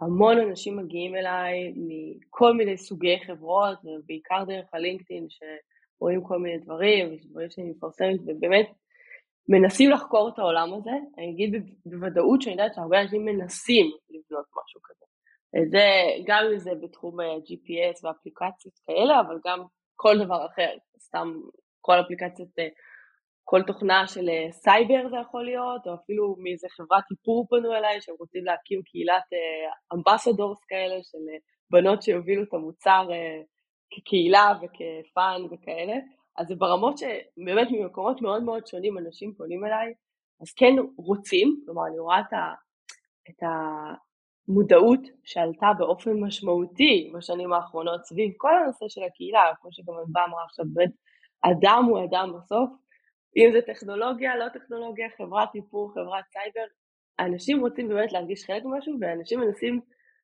[0.00, 7.12] המון אנשים מגיעים אליי מכל מיני סוגי חברות, ובעיקר דרך הלינקדאין, שרואים כל מיני דברים,
[7.12, 8.66] ודברים שאני מפרסמת, ובאמת
[9.48, 10.90] מנסים לחקור את העולם הזה.
[11.18, 11.52] אני אגיד
[11.86, 15.06] בוודאות שאני יודעת שהרבה אנשים מנסים לבנות משהו כזה.
[15.70, 15.84] זה,
[16.26, 19.64] גם אם זה בתחום אה, GPS ואפליקציות כאלה, אבל גם
[19.96, 21.34] כל דבר אחר, סתם
[21.80, 22.68] כל אפליקציות אה,
[23.48, 28.00] כל תוכנה של אה, סייבר זה יכול להיות, או אפילו מאיזה חברת איפור פנו אליי
[28.00, 29.22] שהם רוצים להקים קהילת
[29.94, 31.38] אמבסדורס כאלה של אה,
[31.70, 33.42] בנות שיובילו את המוצר אה,
[33.90, 35.94] כקהילה וכפאן וכאלה,
[36.38, 39.94] אז זה ברמות שבאמת ממקומות מאוד מאוד שונים אנשים פונים אליי,
[40.42, 42.20] אז כן רוצים, כלומר אני רואה
[43.30, 49.94] את, המודעות שעלתה באופן משמעותי בשנים האחרונות סביב כל הנושא של הקהילה, כמו שגם
[50.28, 50.92] אמרה עכשיו, באמת
[51.42, 52.70] אדם הוא אדם בסוף,
[53.36, 56.66] אם זה טכנולוגיה, לא טכנולוגיה, חברת איפור, חברת סייבר,
[57.20, 59.80] אנשים רוצים באמת להרגיש חלק ממשהו, ואנשים מנסים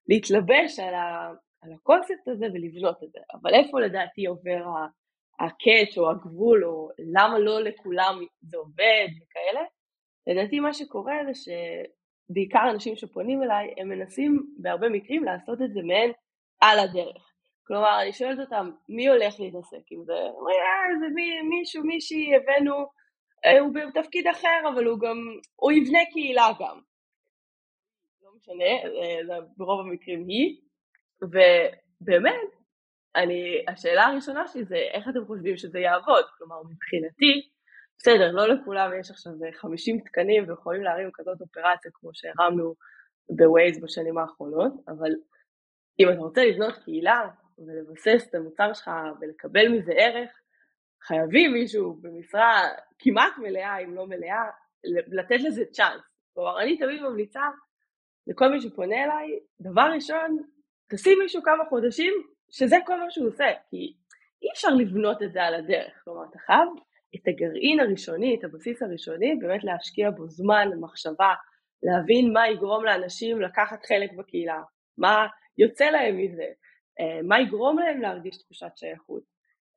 [0.09, 3.19] להתלבש על, ה, על הקונספט הזה ולבנות את זה.
[3.33, 4.65] אבל איפה לדעתי עובר
[5.41, 9.65] הקאץ' או הגבול, או למה לא לכולם זה עובד וכאלה?
[10.27, 11.53] לדעתי מה שקורה זה
[12.31, 16.13] שבעיקר אנשים שפונים אליי, הם מנסים בהרבה מקרים לעשות את זה מעין
[16.61, 17.33] על הדרך.
[17.67, 20.13] כלומר, אני שואלת אותם, מי הולך להתעסק עם זה?
[20.13, 22.75] אומרים, אה, זה מי, מישהו, מישהי, הבאנו,
[23.61, 25.17] הוא בתפקיד אחר, אבל הוא גם,
[25.57, 26.81] הוא יבנה קהילה גם.
[28.23, 28.91] לא משנה,
[29.27, 30.61] זה ברוב המקרים היא,
[31.23, 32.51] ובאמת,
[33.17, 36.25] אני, השאלה הראשונה שלי זה איך אתם חושבים שזה יעבוד?
[36.39, 37.49] כלומר, מבחינתי,
[37.99, 42.75] בסדר, לא לכולם יש עכשיו 50 תקנים ויכולים להרים כזאת אופרציה כמו שהרמנו
[43.31, 45.11] בווייז בשנים האחרונות, אבל
[46.01, 47.29] אם אתה רוצה לבנות קהילה
[47.59, 50.31] ולבסס את המוצר שלך ולקבל מזה ערך,
[51.03, 52.69] חייבים מישהו במשרה
[53.03, 54.45] כמעט מלאה, אם לא מלאה,
[55.07, 56.03] לתת לזה צ'אנס.
[56.35, 57.43] כלומר, אני תמיד ממליצה
[58.27, 60.39] לכל מי שפונה אליי, דבר ראשון,
[60.91, 62.15] תשים מישהו כמה חודשים,
[62.51, 63.95] שזה כל מה שהוא עושה, כי
[64.43, 66.01] אי אפשר לבנות את זה על הדרך.
[66.05, 66.69] כלומר, אתה חייב
[67.17, 71.35] את הגרעין הראשוני, את הבסיס הראשוני, באמת להשקיע בו זמן, מחשבה,
[71.83, 74.63] להבין מה יגרום לאנשים לקחת חלק בקהילה,
[74.99, 75.27] מה
[75.59, 76.47] יוצא להם מזה,
[77.01, 79.23] אה, מה יגרום להם להרגיש תחושת שייכות,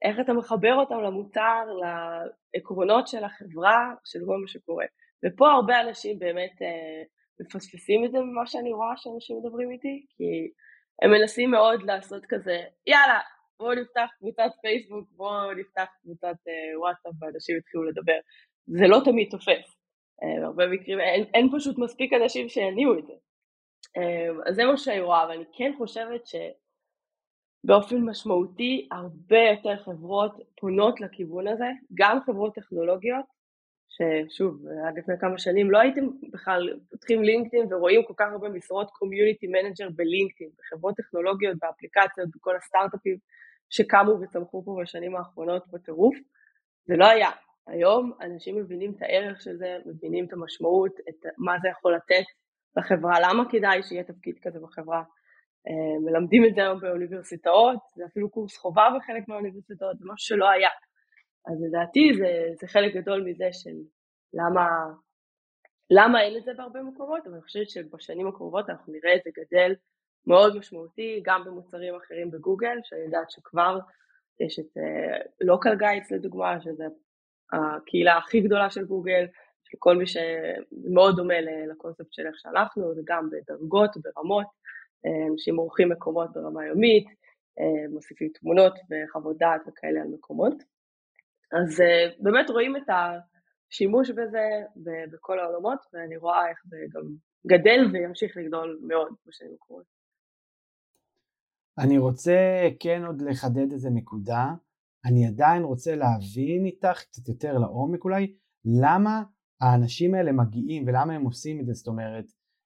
[0.06, 4.86] איך אתה מחבר אותם למוצר, לעקרונות של החברה, של כל מה שקורה.
[5.26, 7.04] ופה הרבה אנשים באמת אה,
[7.40, 10.52] מפספסים את זה ממה שאני רואה שאנשים מדברים איתי, כי
[11.02, 13.20] הם מנסים מאוד לעשות כזה, יאללה,
[13.60, 18.20] בואו נפתח קבוצת פייסבוק, בואו נפתח קבוצת אה, וואטסאפ ואנשים יתחילו לדבר.
[18.68, 19.78] זה לא תמיד תופס.
[20.24, 23.14] אה, בהרבה מקרים אין, אין פשוט מספיק אנשים שיניעו את זה.
[23.98, 26.26] אה, אז זה מה שאני רואה, אבל אני כן חושבת
[27.66, 33.26] שבאופן משמעותי הרבה יותר חברות פונות לכיוון הזה, גם חברות טכנולוגיות,
[33.90, 36.02] ששוב, עד לפני כמה שנים לא הייתם
[36.34, 42.56] בכלל פותחים לינקדאין ורואים כל כך הרבה משרות community manager בלינקדאין, בחברות טכנולוגיות, באפליקציות, בכל
[42.56, 43.18] הסטארט-אפים
[43.70, 46.16] שקמו וצמחו פה בשנים האחרונות בטירוף,
[46.86, 47.30] זה לא היה.
[47.68, 52.26] היום אנשים מבינים את הערך של זה, מבינים את המשמעות, את מה זה יכול לתת
[52.78, 55.04] לחברה, למה כדאי שיהיה תפקיד כזה בחברה.
[55.68, 60.50] אה, מלמדים את זה היום באוניברסיטאות, זה אפילו קורס חובה בחלק מהאוניברסיטאות, זה משהו שלא
[60.50, 60.70] היה.
[61.48, 63.76] אז לדעתי זה, זה חלק גדול מזה של
[64.34, 64.68] למה,
[65.90, 69.30] למה אין את זה בהרבה מקומות, אבל אני חושבת שבשנים הקרובות אנחנו נראה את זה
[69.38, 69.76] גדל
[70.28, 73.80] מאוד משמעותי, גם במוצרים אחרים בגוגל, שאני יודעת שכבר
[74.40, 74.78] יש את
[75.42, 76.84] לוקל uh, גיידס לדוגמה, שזה
[77.54, 79.26] הקהילה הכי גדולה של גוגל,
[79.64, 81.34] של כל מי שמאוד דומה
[81.72, 84.46] לקונספט של איך שהלכנו, זה גם בדרגות, ברמות,
[85.32, 90.64] אנשים עורכים מקומות ברמה יומית, uh, מוסיפים תמונות וחוות דעת וכאלה על מקומות.
[91.52, 94.48] אז uh, באמת רואים את השימוש בזה
[95.12, 97.04] בכל העולמות, ואני רואה איך זה גם
[97.48, 99.86] גדל וימשיך לגדול מאוד בשנים הקרובות.
[101.78, 102.38] אני רוצה
[102.80, 104.54] כן עוד לחדד איזה נקודה,
[105.06, 109.24] אני עדיין רוצה להבין איתך קצת יותר לעומק אולי, למה
[109.62, 112.26] האנשים האלה מגיעים ולמה הם עושים את זה, זאת אומרת,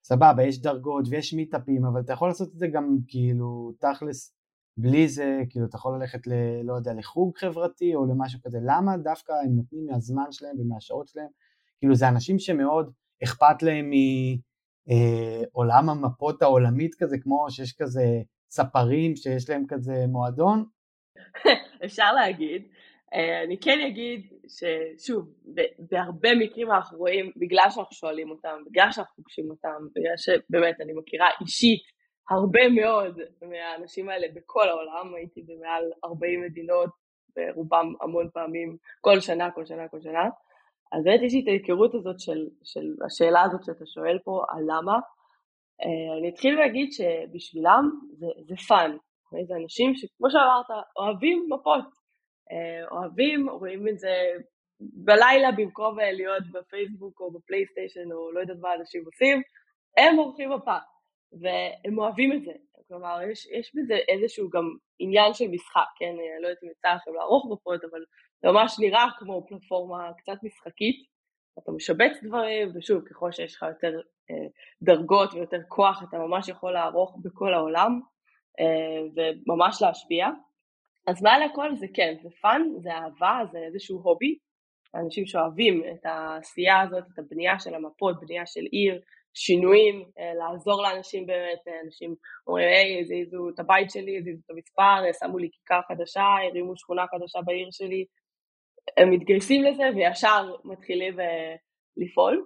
[0.09, 4.35] סבבה, יש דרגות ויש מיטאפים, אבל אתה יכול לעשות את זה גם כאילו תכלס
[4.77, 6.31] בלי זה, כאילו אתה יכול ללכת ל...
[6.63, 11.27] לא יודע, לחוג חברתי או למשהו כזה, למה דווקא הם נותנים מהזמן שלהם ומהשעות שלהם,
[11.79, 12.91] כאילו זה אנשים שמאוד
[13.23, 13.91] אכפת להם
[14.87, 20.65] מעולם אה, המפות העולמית כזה, כמו שיש כזה ספרים שיש להם כזה מועדון?
[21.85, 22.61] אפשר להגיד.
[23.13, 25.33] אה, אני כן אגיד ששוב,
[25.91, 30.93] בהרבה מקרים אנחנו רואים, בגלל שאנחנו שואלים אותם, בגלל שאנחנו פוגשים אותם, בגלל שבאמת אני
[30.93, 31.81] מכירה אישית
[32.29, 36.89] הרבה מאוד מהאנשים האלה בכל העולם, הייתי במעל 40 מדינות,
[37.35, 40.23] ברובם המון פעמים, כל שנה, כל שנה, כל שנה.
[40.91, 44.63] אז באמת יש לי את ההיכרות הזאת של, של השאלה הזאת שאתה שואל פה, על
[44.67, 44.93] למה,
[45.83, 48.97] אה, אני אתחיל להגיד שבשבילם זה, זה fun,
[49.47, 51.85] זה אנשים שכמו שאמרת, אוהבים מפות,
[52.91, 54.13] אוהבים, רואים את זה
[54.79, 59.41] בלילה במקום אה, להיות בפייסבוק או בפלייסטיישן או לא יודעת מה אנשים עושים,
[59.97, 60.77] הם עורכים מפה,
[61.31, 62.51] והם אוהבים את זה.
[62.87, 64.63] כלומר, יש, יש בזה איזשהו גם
[64.99, 66.05] עניין של משחק, כן?
[66.05, 67.99] אני לא יודעת אם יצא לכם לערוך מפות, אבל
[68.41, 70.95] זה ממש נראה כמו פלטפורמה קצת משחקית.
[71.59, 73.99] אתה משבץ דברים, ושוב, ככל שיש לך יותר
[74.31, 74.47] אה,
[74.81, 77.99] דרגות ויותר כוח, אתה ממש יכול לערוך בכל העולם
[78.59, 80.27] אה, וממש להשפיע.
[81.09, 84.37] אז מעל הכל זה כן, זה fun, זה אהבה, זה איזשהו hobby.
[84.95, 89.01] אנשים שאוהבים את העשייה הזאת, את הבנייה של המפות, בנייה של עיר,
[89.33, 92.15] שינויים, אה, לעזור לאנשים באמת, אנשים
[92.47, 97.05] אומרים, היי, הזיזו את הבית שלי, הזיזו את המספר, שמו לי כיכר חדשה, הרימו שכונה
[97.07, 98.05] חדשה בעיר שלי,
[98.97, 101.55] הם מתגייסים לזה וישר מתחילים אה,
[101.97, 102.45] לפעול.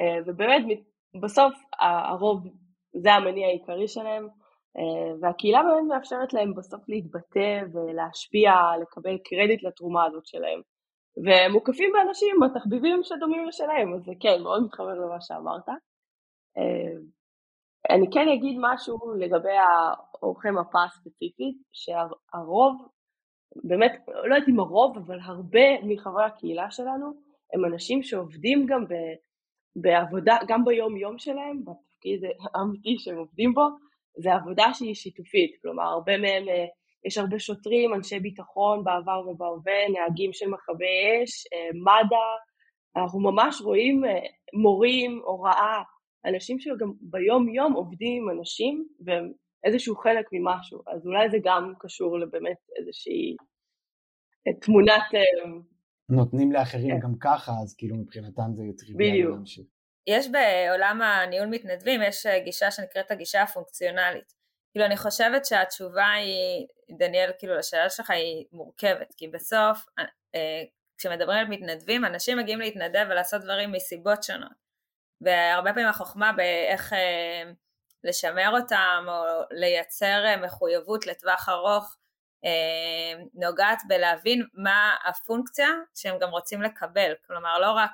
[0.00, 0.78] אה, ובאמת
[1.22, 2.46] בסוף הרוב
[2.92, 4.43] זה המניע העיקרי שלהם, אה,
[5.20, 10.60] והקהילה באמת מאפשרת להם בסוף להתבטא ולהשפיע, לקבל קרדיט לתרומה הזאת שלהם.
[11.24, 15.68] והם מוקפים באנשים התחביבים שדומים לשלהם, אז זה כן, מאוד מתחבר למה שאמרת.
[17.90, 19.56] אני כן אגיד משהו לגבי
[20.22, 22.88] האורחי מפה הספציפית, שהרוב
[23.64, 27.06] באמת, לא יודעת אם הרוב, אבל הרבה מחברי הקהילה שלנו
[27.52, 28.94] הם אנשים שעובדים גם ב,
[29.76, 32.22] בעבודה, גם ביום יום שלהם, בתפקיד
[32.54, 33.62] האמיתי שהם עובדים בו,
[34.16, 36.66] זה עבודה שהיא שיתופית, כלומר הרבה מהם, אה,
[37.04, 42.16] יש הרבה שוטרים, אנשי ביטחון בעבר ובהווה, נהגים של מכבי אש, אה, מד"א,
[43.02, 44.20] אנחנו ממש רואים אה,
[44.62, 45.82] מורים, הוראה,
[46.24, 49.32] אנשים שגם ביום יום עובדים עם אנשים והם
[49.64, 53.36] איזשהו חלק ממשהו, אז אולי זה גם קשור לבאמת איזושהי
[54.60, 55.02] תמונת...
[56.08, 57.00] נותנים לאחרים כן.
[57.00, 59.73] גם ככה, אז כאילו מבחינתם זה טריוויאלי להמשיך.
[60.06, 64.34] יש בעולם הניהול מתנדבים, יש אה, גישה שנקראת הגישה הפונקציונלית.
[64.72, 66.66] כאילו אני חושבת שהתשובה היא,
[66.98, 69.86] דניאל, כאילו לשאלה שלך היא מורכבת, כי בסוף
[70.34, 70.62] אה,
[70.98, 74.64] כשמדברים על מתנדבים, אנשים מגיעים להתנדב ולעשות דברים מסיבות שונות.
[75.20, 77.42] והרבה פעמים החוכמה באיך אה,
[78.04, 81.96] לשמר אותם או לייצר מחויבות לטווח ארוך
[83.34, 87.90] נוגעת בלהבין מה הפונקציה שהם גם רוצים לקבל, כלומר לא רק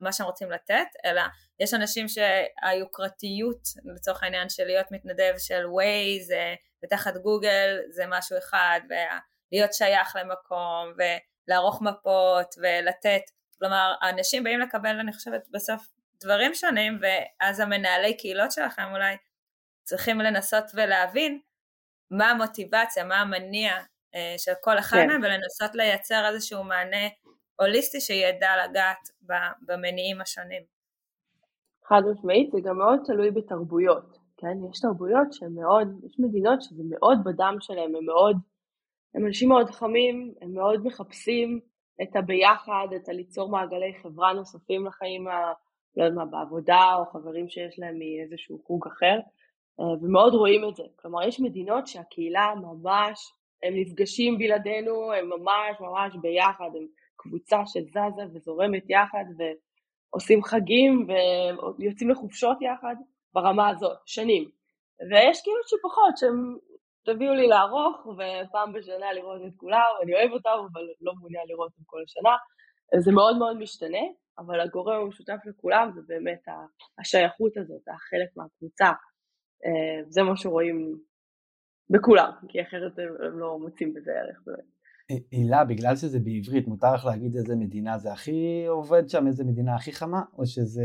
[0.00, 1.22] מה שהם רוצים לתת, אלא
[1.60, 3.62] יש אנשים שהיוקרתיות
[3.96, 10.92] לצורך העניין של להיות מתנדב של Waze ותחת גוגל זה משהו אחד, ולהיות שייך למקום
[10.96, 13.22] ולערוך מפות ולתת,
[13.58, 15.86] כלומר אנשים באים לקבל אני חושבת בסוף
[16.22, 19.16] דברים שונים ואז המנהלי קהילות שלכם אולי
[19.84, 21.40] צריכים לנסות ולהבין
[22.10, 23.72] מה המוטיבציה, מה המניע
[24.14, 25.06] אה, של כל אחד כן.
[25.06, 27.06] מהם ולנסות לייצר איזשהו מענה
[27.60, 29.08] הוליסטי שידע לגעת
[29.66, 30.62] במניעים השונים.
[31.84, 34.56] חד משמעית, זה גם מאוד תלוי בתרבויות, כן?
[34.70, 38.36] יש תרבויות שהן מאוד, יש מדינות שזה מאוד בדם שלהם, הם מאוד,
[39.14, 41.60] הם אנשים מאוד חמים, הם מאוד מחפשים
[42.02, 45.52] את הביחד, את הליצור מעגלי חברה נוספים לחיים, ה,
[45.96, 49.18] לא יודע מה, בעבודה, או חברים שיש להם מאיזשהו חוג אחר,
[49.80, 50.82] אה, ומאוד רואים את זה.
[50.96, 56.86] כלומר, יש מדינות שהקהילה ממש, הם נפגשים בלעדינו, הם ממש ממש ביחד, הם
[57.22, 61.06] קבוצה שזזה וזורמת יחד ועושים חגים
[61.78, 62.94] ויוצאים לחופשות יחד
[63.34, 64.50] ברמה הזאת, שנים.
[65.10, 66.56] ויש כאילו שפחות שהם
[67.04, 71.72] תביאו לי לערוך ופעם בשנה לראות את כולם, אני אוהב אותם אבל לא מעוניין לראות
[71.72, 72.36] אותם כל השנה.
[72.98, 74.04] זה מאוד מאוד משתנה,
[74.38, 76.42] אבל הגורם המשותף לכולם זה באמת
[76.98, 78.86] השייכות הזאת, החלק מהקבוצה.
[79.66, 80.98] אה, זה מה שרואים
[81.90, 84.79] בכולם, כי אחרת הם לא מוצאים בזה ערך באמת.
[85.30, 89.74] הילה, בגלל שזה בעברית, מותר לך להגיד איזה מדינה זה הכי עובד שם, איזה מדינה
[89.74, 90.82] הכי חמה, או שזה...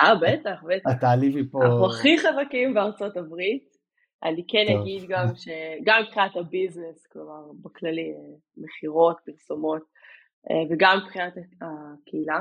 [0.00, 0.90] אה, בטח, בטח.
[0.90, 1.64] את תעליבי פה...
[1.64, 3.70] אנחנו הכי חזקים בארצות הברית.
[4.24, 4.80] אני כן טוב.
[4.80, 8.14] אגיד גם שגם מבחינת ה business, כלומר, בכללי,
[8.56, 9.82] מכירות, פרסומות,
[10.50, 12.40] אה, וגם מבחינת הקהילה.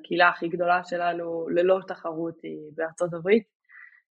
[0.00, 3.42] הקהילה הכי גדולה שלנו, ללא תחרות, היא בארצות הברית,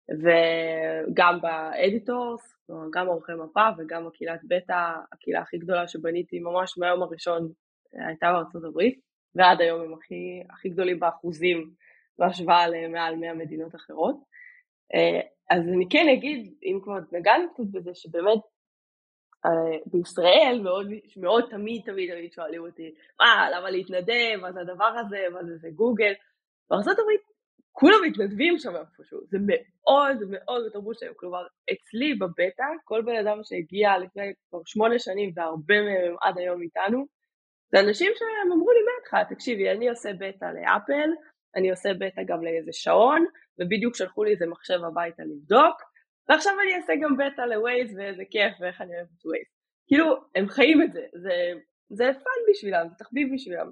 [0.10, 2.56] וגם ב editors,
[2.94, 7.52] גם עורכי מפה וגם הקהילת בטא, הקהילה הכי גדולה שבניתי ממש מהיום הראשון
[7.96, 9.00] אה, הייתה בארצות הברית,
[9.36, 11.70] ועד היום הם הכי, הכי גדולים באחוזים
[12.20, 14.16] בהשוואה למעל 100 מדינות אחרות.
[14.94, 18.40] אה, אז אני כן אגיד, אם כבר נגענו קצת בזה, שבאמת
[19.46, 20.88] אה, בישראל מאוד,
[21.18, 25.58] מאוד תמיד תמיד תמיד שואלים אותי, מה, למה להתנדב, מה זה הדבר הזה, מה זה
[25.58, 26.14] זה גוגל.
[26.70, 27.35] בארצות הברית
[27.78, 33.40] כולם מתנדבים שם איפשהו, זה מאוד מאוד בתרבות שלהם, כלומר אצלי בבטא, כל בן אדם
[33.44, 37.06] שהגיע לפני כבר שמונה שנים והרבה מהם עד היום איתנו,
[37.72, 41.10] זה אנשים שהם אמרו לי מהתחלה, תקשיבי, אני עושה בטא לאפל,
[41.56, 43.26] אני עושה בטא גם לאיזה שעון,
[43.60, 45.82] ובדיוק שלחו לי איזה מחשב הביתה לבדוק,
[46.30, 49.48] ועכשיו אני אעשה גם בטא לווייז ואיזה כיף ואיך אני אוהבת ווייז.
[49.88, 51.36] כאילו, הם חיים את זה, זה,
[51.90, 53.72] זה fun בשבילם, זה תחביב בשבילם.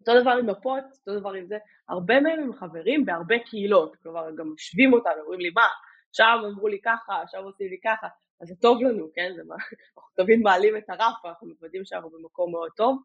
[0.00, 1.58] אותו דבר עם מפות, אותו דבר עם זה,
[1.88, 5.66] הרבה מהם הם חברים בהרבה קהילות, כלומר גם משווים אותנו, אומרים לי מה,
[6.12, 8.08] שם אמרו לי ככה, שם עושים לי ככה,
[8.40, 12.10] אז זה טוב לנו, כן, זה מה, אנחנו תמיד מעלים את הרף, אנחנו מוודאים שאנחנו
[12.10, 13.02] במקום מאוד טוב,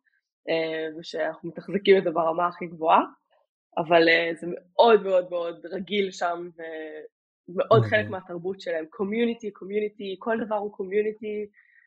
[0.49, 3.01] אה, ושאנחנו מתחזקים את זה ברמה הכי גבוהה,
[3.77, 6.49] אבל אה, זה מאוד מאוד מאוד רגיל שם,
[7.49, 11.45] ומאוד חלק מהתרבות שלהם, community, community, כל דבר הוא community,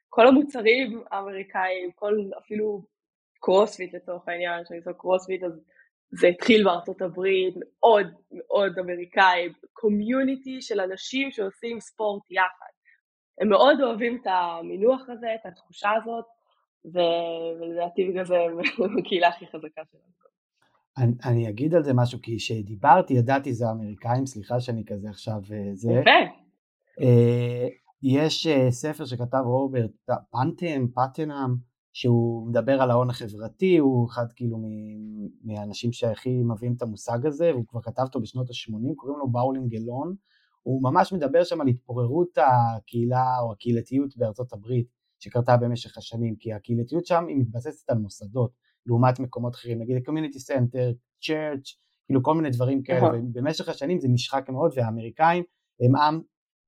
[0.09, 2.83] כל המוצרים האמריקאים, כל אפילו
[3.40, 5.53] קרוספיט לצורך העניין, כשאני עושה קרוספיט אז
[6.11, 12.72] זה התחיל בארצות הברית, מאוד מאוד אמריקאי, community של אנשים שעושים ספורט יחד.
[13.40, 16.24] הם מאוד אוהבים את המינוח הזה, את התחושה הזאת,
[16.85, 18.37] ולדעתי בגלל זה
[18.85, 20.18] הם הקהילה הכי חזקה שלנו.
[20.98, 25.40] אני, אני אגיד על זה משהו, כי כשדיברתי ידעתי זה האמריקאים, סליחה שאני כזה עכשיו
[25.52, 25.92] אה, זה.
[25.92, 26.10] יפה.
[27.00, 27.69] אה,
[28.02, 29.90] יש אה, ספר שכתב רוברט
[30.31, 31.54] פנטם, פטנאם,
[31.99, 34.59] שהוא מדבר על ההון החברתי, הוא אחד כאילו
[35.44, 39.75] מהאנשים שהכי מביאים את המושג הזה, והוא כבר כתב אותו בשנות ה-80, קוראים לו באולינג
[39.75, 40.15] אלון,
[40.63, 44.87] הוא ממש מדבר שם על התפוררות הקהילה או הקהילתיות בארצות הברית
[45.19, 48.51] שקרתה במשך השנים, כי הקהילתיות שם היא מתבססת על מוסדות,
[48.87, 50.92] לעומת מקומות אחרים, נגיד community center,
[51.23, 51.77] church,
[52.07, 53.31] כאילו כל מיני דברים כאלה, נכון.
[53.35, 55.44] ובמשך השנים זה נשחק מאוד, והאמריקאים
[55.81, 56.21] הם עם,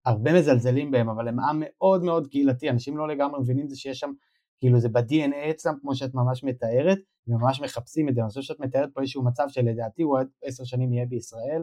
[0.06, 3.98] הרבה מזלזלים בהם, אבל הם עם מאוד מאוד קהילתי, אנשים לא לגמרי מבינים זה שיש
[3.98, 4.10] שם,
[4.60, 6.98] כאילו זה ב-DNA אצלם, כמו שאת ממש מתארת,
[7.28, 10.64] וממש מחפשים את זה, אני חושב שאת מתארת פה איזשהו מצב שלדעתי הוא עד עשר
[10.64, 11.62] שנים יהיה בישראל,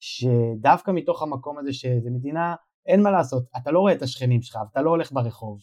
[0.00, 2.54] שדווקא מתוך המקום הזה שזה מדינה,
[2.86, 5.60] אין מה לעשות, אתה לא רואה את השכנים שלך, אתה לא הולך ברחוב,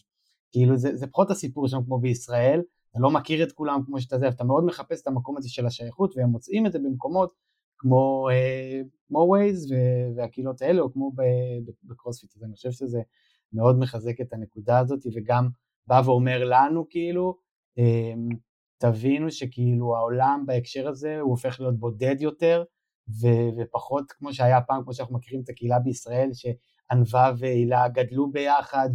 [0.52, 4.18] כאילו זה, זה פחות הסיפור שם כמו בישראל, אתה לא מכיר את כולם כמו שאתה
[4.18, 7.32] זה, אתה מאוד מחפש את המקום הזה של השייכות והם מוצאים את זה במקומות
[7.78, 9.74] כמו, אה, כמו ווייז
[10.16, 11.12] והקהילות האלה או כמו
[11.84, 13.00] בקרוספיט, אז אני חושב שזה
[13.52, 15.48] מאוד מחזק את הנקודה הזאת וגם
[15.86, 17.38] בא ואומר לנו כאילו,
[17.78, 18.12] אה,
[18.78, 22.64] תבינו שכאילו העולם בהקשר הזה הוא הופך להיות בודד יותר
[23.20, 28.88] ו- ופחות כמו שהיה פעם, כמו שאנחנו מכירים את הקהילה בישראל, שענווה והילה גדלו ביחד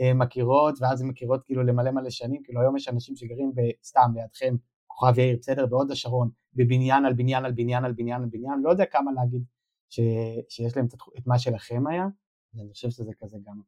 [0.00, 3.52] ומכירות, ואז הן מכירות כאילו למלא מלא שנים, כאילו היום יש אנשים שגרים
[3.84, 4.54] סתם לידכם,
[4.86, 8.70] כוכב יאיר, בסדר, בהוד השרון, בבניין על בניין על בניין על בניין על בניין, לא
[8.70, 9.42] יודע כמה להגיד
[9.90, 10.00] ש-
[10.48, 10.86] שיש להם
[11.18, 12.06] את מה שלכם היה,
[12.54, 13.60] אז אני חושב שזה כזה גם,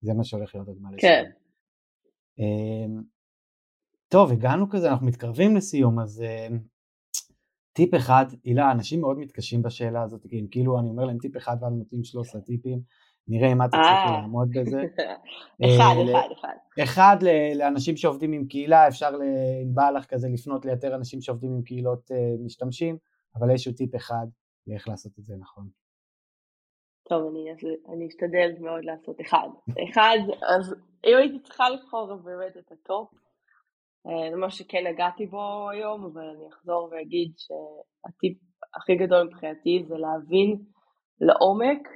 [0.00, 1.24] זה מה שהולך להיות עוד מלא כן.
[1.26, 1.41] אמ,
[4.08, 6.58] טוב, הגענו כזה, אנחנו מתקרבים לסיום, אז אמ,
[7.72, 11.56] טיפ אחד, הילה, אנשים מאוד מתקשים בשאלה הזאת, כי כאילו אני אומר להם טיפ אחד
[11.60, 12.80] ואז נותנים 13 טיפים,
[13.28, 14.20] נראה אם את תצליחי אה.
[14.20, 14.82] לעמוד בזה.
[15.66, 16.82] אחד, אה, אחד, אחד.
[16.82, 17.16] אחד
[17.54, 19.08] לאנשים שעובדים עם קהילה, אפשר,
[19.62, 22.96] אם בא לך כזה לפנות ליותר אנשים שעובדים עם קהילות אה, משתמשים,
[23.36, 24.26] אבל איזשהו טיפ אחד
[24.66, 25.68] לאיך לעשות את זה נכון.
[27.08, 27.50] טוב, אני,
[27.94, 29.48] אני אשתדל מאוד לעשות אחד.
[29.90, 30.18] אחד,
[30.56, 30.74] אז
[31.06, 33.14] אם הייתי צריכה לבחור באמת את ה top,
[34.06, 38.38] אה, זה מה שכן נגעתי בו היום, אבל אני אחזור ואגיד שהטיפ
[38.74, 40.58] הכי גדול מבחינתי זה להבין
[41.20, 41.88] לעומק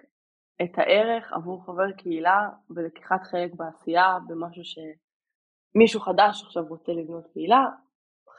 [0.63, 7.65] את הערך עבור חבר קהילה ולקיחת חלק בעשייה במשהו שמישהו חדש עכשיו רוצה לבנות קהילה,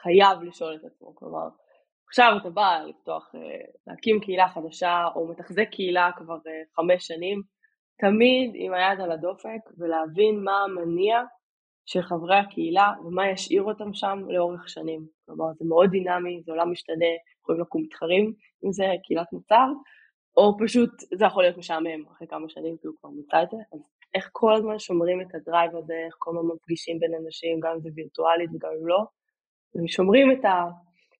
[0.02, 1.14] חייב לשאול את עצמו.
[1.14, 1.48] כלומר,
[2.08, 3.40] עכשיו אתה בא לפתוח, אה,
[3.86, 7.42] להקים קהילה חדשה או מתחזק קהילה כבר אה, חמש שנים,
[8.00, 11.22] תמיד עם היד על הדופק ולהבין מה המניע
[11.86, 15.06] של חברי הקהילה ומה ישאיר אותם שם לאורך שנים.
[15.26, 18.32] כלומר זה מאוד דינמי, זה עולם משתנה, יכולים לקום מתחרים
[18.64, 19.66] אם זה קהילת מוצר,
[20.36, 23.56] או פשוט זה יכול להיות משעמם אחרי כמה שנים כי הוא כבר מוצא את זה,
[23.72, 23.80] אז
[24.14, 27.80] איך כל הזמן שומרים את הדרייב הזה, איך כל הזמן מפגישים בין אנשים, גם אם
[27.80, 29.04] זה וירטואלית וגם אם לא,
[29.84, 30.64] ושומרים את, ה,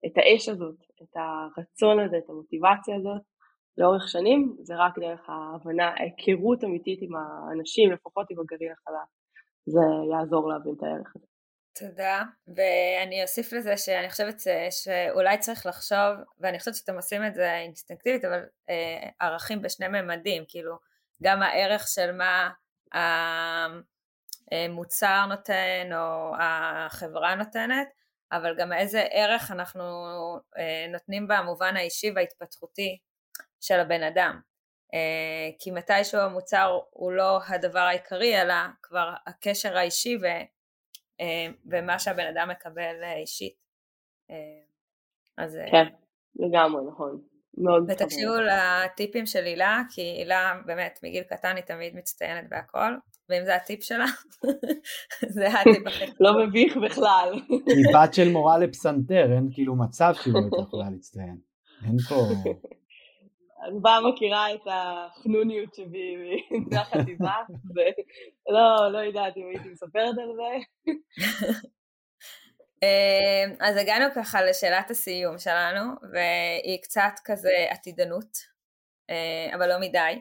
[0.06, 3.22] את האש הזאת, את הרצון הזה, את המוטיבציה הזאת,
[3.78, 9.08] לאורך שנים, זה רק דרך ההבנה, ההיכרות אמיתית עם האנשים, לפחות עם הגרעין החלש.
[9.66, 9.80] זה
[10.12, 11.26] יעזור להבין את הערך הזה.
[11.78, 14.40] תודה, ואני אוסיף לזה שאני חושבת
[14.70, 18.40] שאולי צריך לחשוב, ואני חושבת שאתם עושים את זה אינסטינקטיבית, אבל
[18.70, 20.76] אה, ערכים בשני ממדים, כאילו
[21.22, 22.50] גם הערך של מה
[24.52, 27.88] המוצר נותן או החברה נותנת,
[28.32, 29.82] אבל גם איזה ערך אנחנו
[30.58, 32.98] אה, נותנים במובן האישי וההתפתחותי
[33.60, 34.40] של הבן אדם.
[34.94, 40.26] אה, כי מתישהו המוצר הוא לא הדבר העיקרי אלא כבר הקשר האישי ו,
[41.20, 43.68] אה, ומה שהבן אדם מקבל אישית.
[45.38, 45.58] אז...
[45.70, 45.84] כן,
[46.36, 47.22] לגמרי, נכון.
[47.54, 52.94] מאוד ותקשיבו לטיפים של הילה, כי הילה באמת מגיל קטן היא תמיד מצטיינת בהכל,
[53.28, 54.04] ואם זה הטיפ שלה,
[55.36, 56.14] זה הטיפ הכי טוב.
[56.24, 57.32] לא מביך בכלל.
[57.66, 61.36] היא בת של מורה לפסנתר, אין כאילו מצב שהיא לא יכולה להצטיין.
[61.86, 62.14] אין פה...
[63.68, 66.16] אני באה מכירה את החנוניות שבי
[66.70, 67.34] מהחטיבה,
[67.74, 70.92] ולא לא יודעת אם הייתי מספרת על זה.
[72.82, 78.38] אמ, אז הגענו ככה לשאלת הסיום שלנו, והיא קצת כזה עתידנות,
[79.10, 80.20] אה, אבל לא מדי,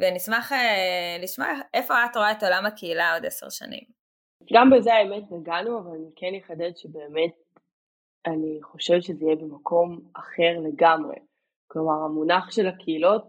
[0.00, 3.84] ונשמח אה, לשמוע איפה את רואה את עולם הקהילה עוד עשר שנים.
[4.52, 7.32] גם בזה האמת נגענו, אבל אני כן אחדד שבאמת
[8.26, 11.16] אני חושבת שזה יהיה במקום אחר לגמרי.
[11.66, 13.24] כלומר המונח של הקהילות,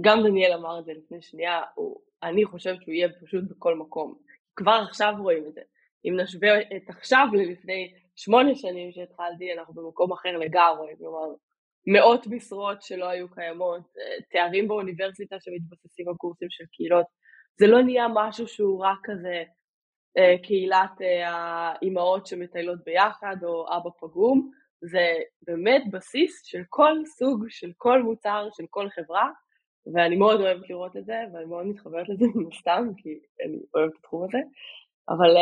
[0.00, 4.14] גם דניאל אמר את זה לפני שנייה, הוא, אני חושבת שהוא יהיה פשוט בכל מקום.
[4.56, 5.60] כבר עכשיו רואים את זה.
[6.04, 11.34] אם נשווה את עכשיו ללפני שמונה שנים שהתחלתי, אנחנו במקום אחר לגמרי, כלומר
[11.86, 13.82] מאות משרות שלא היו קיימות,
[14.30, 17.06] תארים באוניברסיטה שמתבססים על קורסים של קהילות,
[17.60, 19.42] זה לא נהיה משהו שהוא רק כזה
[20.18, 27.44] אה, קהילת אה, האימהות שמטיילות ביחד או אבא פגום, זה באמת בסיס של כל סוג,
[27.48, 29.30] של כל מוצר, של כל חברה,
[29.94, 33.92] ואני מאוד אוהבת לראות את זה, ואני מאוד מתחברת לזה מן הסתם, כי אני אוהבת
[33.92, 34.38] את התחום הזה,
[35.08, 35.36] אבל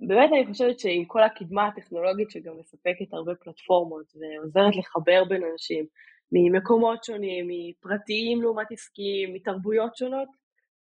[0.00, 5.86] באמת אני חושבת שעם כל הקדמה הטכנולוגית שגם מספקת הרבה פלטפורמות ועוזרת לחבר בין אנשים
[6.32, 10.28] ממקומות שונים, מפרטיים לעומת עסקיים, מתרבויות שונות,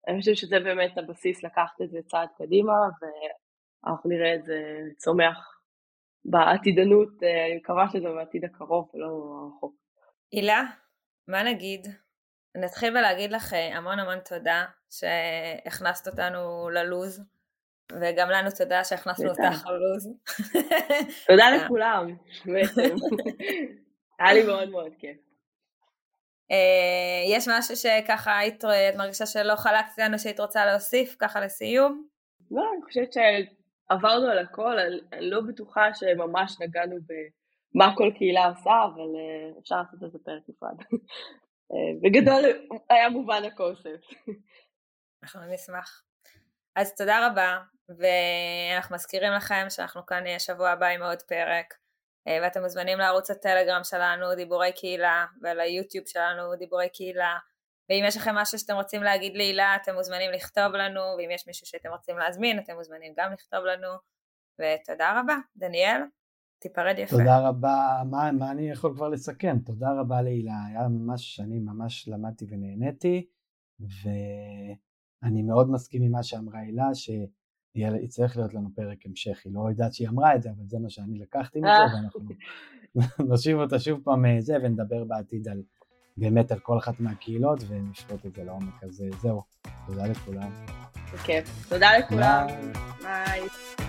[0.08, 2.72] אני חושבת שזה באמת הבסיס לקחת את זה צעד קדימה,
[3.82, 4.60] ואנחנו נראה את זה
[4.96, 5.60] צומח
[6.24, 9.74] בעתידנות, אני מקווה שזה בעתיד הקרוב ולא הרחוק.
[10.32, 10.62] הילה,
[11.28, 11.86] מה נגיד?
[12.56, 17.20] נתחיל בלהגיד לך המון המון תודה שהכנסת אותנו ללוז,
[17.92, 20.08] וגם לנו תודה שהכנסנו אותך ללוז.
[21.28, 22.94] תודה לכולם, בעצם.
[24.18, 25.16] היה לי מאוד מאוד כיף.
[26.50, 32.06] אה, יש משהו שככה היית את מרגישה שלא חלקת לנו שהיית רוצה להוסיף ככה לסיום?
[32.50, 34.78] לא, אני חושבת שעברנו על הכל,
[35.12, 40.18] אני לא בטוחה שממש נגענו במה כל קהילה עושה, אבל אה, אפשר לעשות את זה
[40.24, 40.76] פרק נפרד.
[41.72, 42.42] אה, בגדול
[42.90, 44.14] היה מובן הקונספט.
[45.22, 46.04] אנחנו נשמח.
[46.76, 47.58] אז תודה רבה,
[47.88, 51.74] ואנחנו מזכירים לכם שאנחנו כאן שבוע הבא עם עוד פרק.
[52.28, 57.38] אה, ואתם מוזמנים לערוץ הטלגרם שלנו, דיבורי קהילה, וליוטיוב שלנו, דיבורי קהילה.
[57.90, 61.66] ואם יש לכם משהו שאתם רוצים להגיד להילה, אתם מוזמנים לכתוב לנו, ואם יש מישהו
[61.66, 63.88] שאתם רוצים להזמין, אתם מוזמנים גם לכתוב לנו.
[64.58, 66.00] ותודה רבה, דניאל,
[66.58, 67.16] תיפרד יפה.
[67.16, 69.58] תודה רבה, מה, מה אני יכול כבר לסכם?
[69.66, 73.26] תודה רבה להילה, היה ממש, אני ממש למדתי ונהניתי,
[75.22, 76.88] ואני מאוד מסכים עם מה שאמרה הילה,
[77.74, 80.90] יצטרך להיות לנו פרק המשך, היא לא יודעת שהיא אמרה את זה, אבל זה מה
[80.90, 81.94] שאני לקחתי מזה, אה.
[81.94, 82.20] ואנחנו
[83.28, 85.62] נושיב אותה שוב פעם מזה, אה, ונדבר בעתיד על,
[86.16, 89.42] באמת על כל אחת מהקהילות, ונשפוט את זה לעומק, אז אה, זהו,
[89.86, 90.50] תודה לכולם.
[91.14, 92.46] בכיף, תודה לכולם,
[93.02, 93.83] ביי.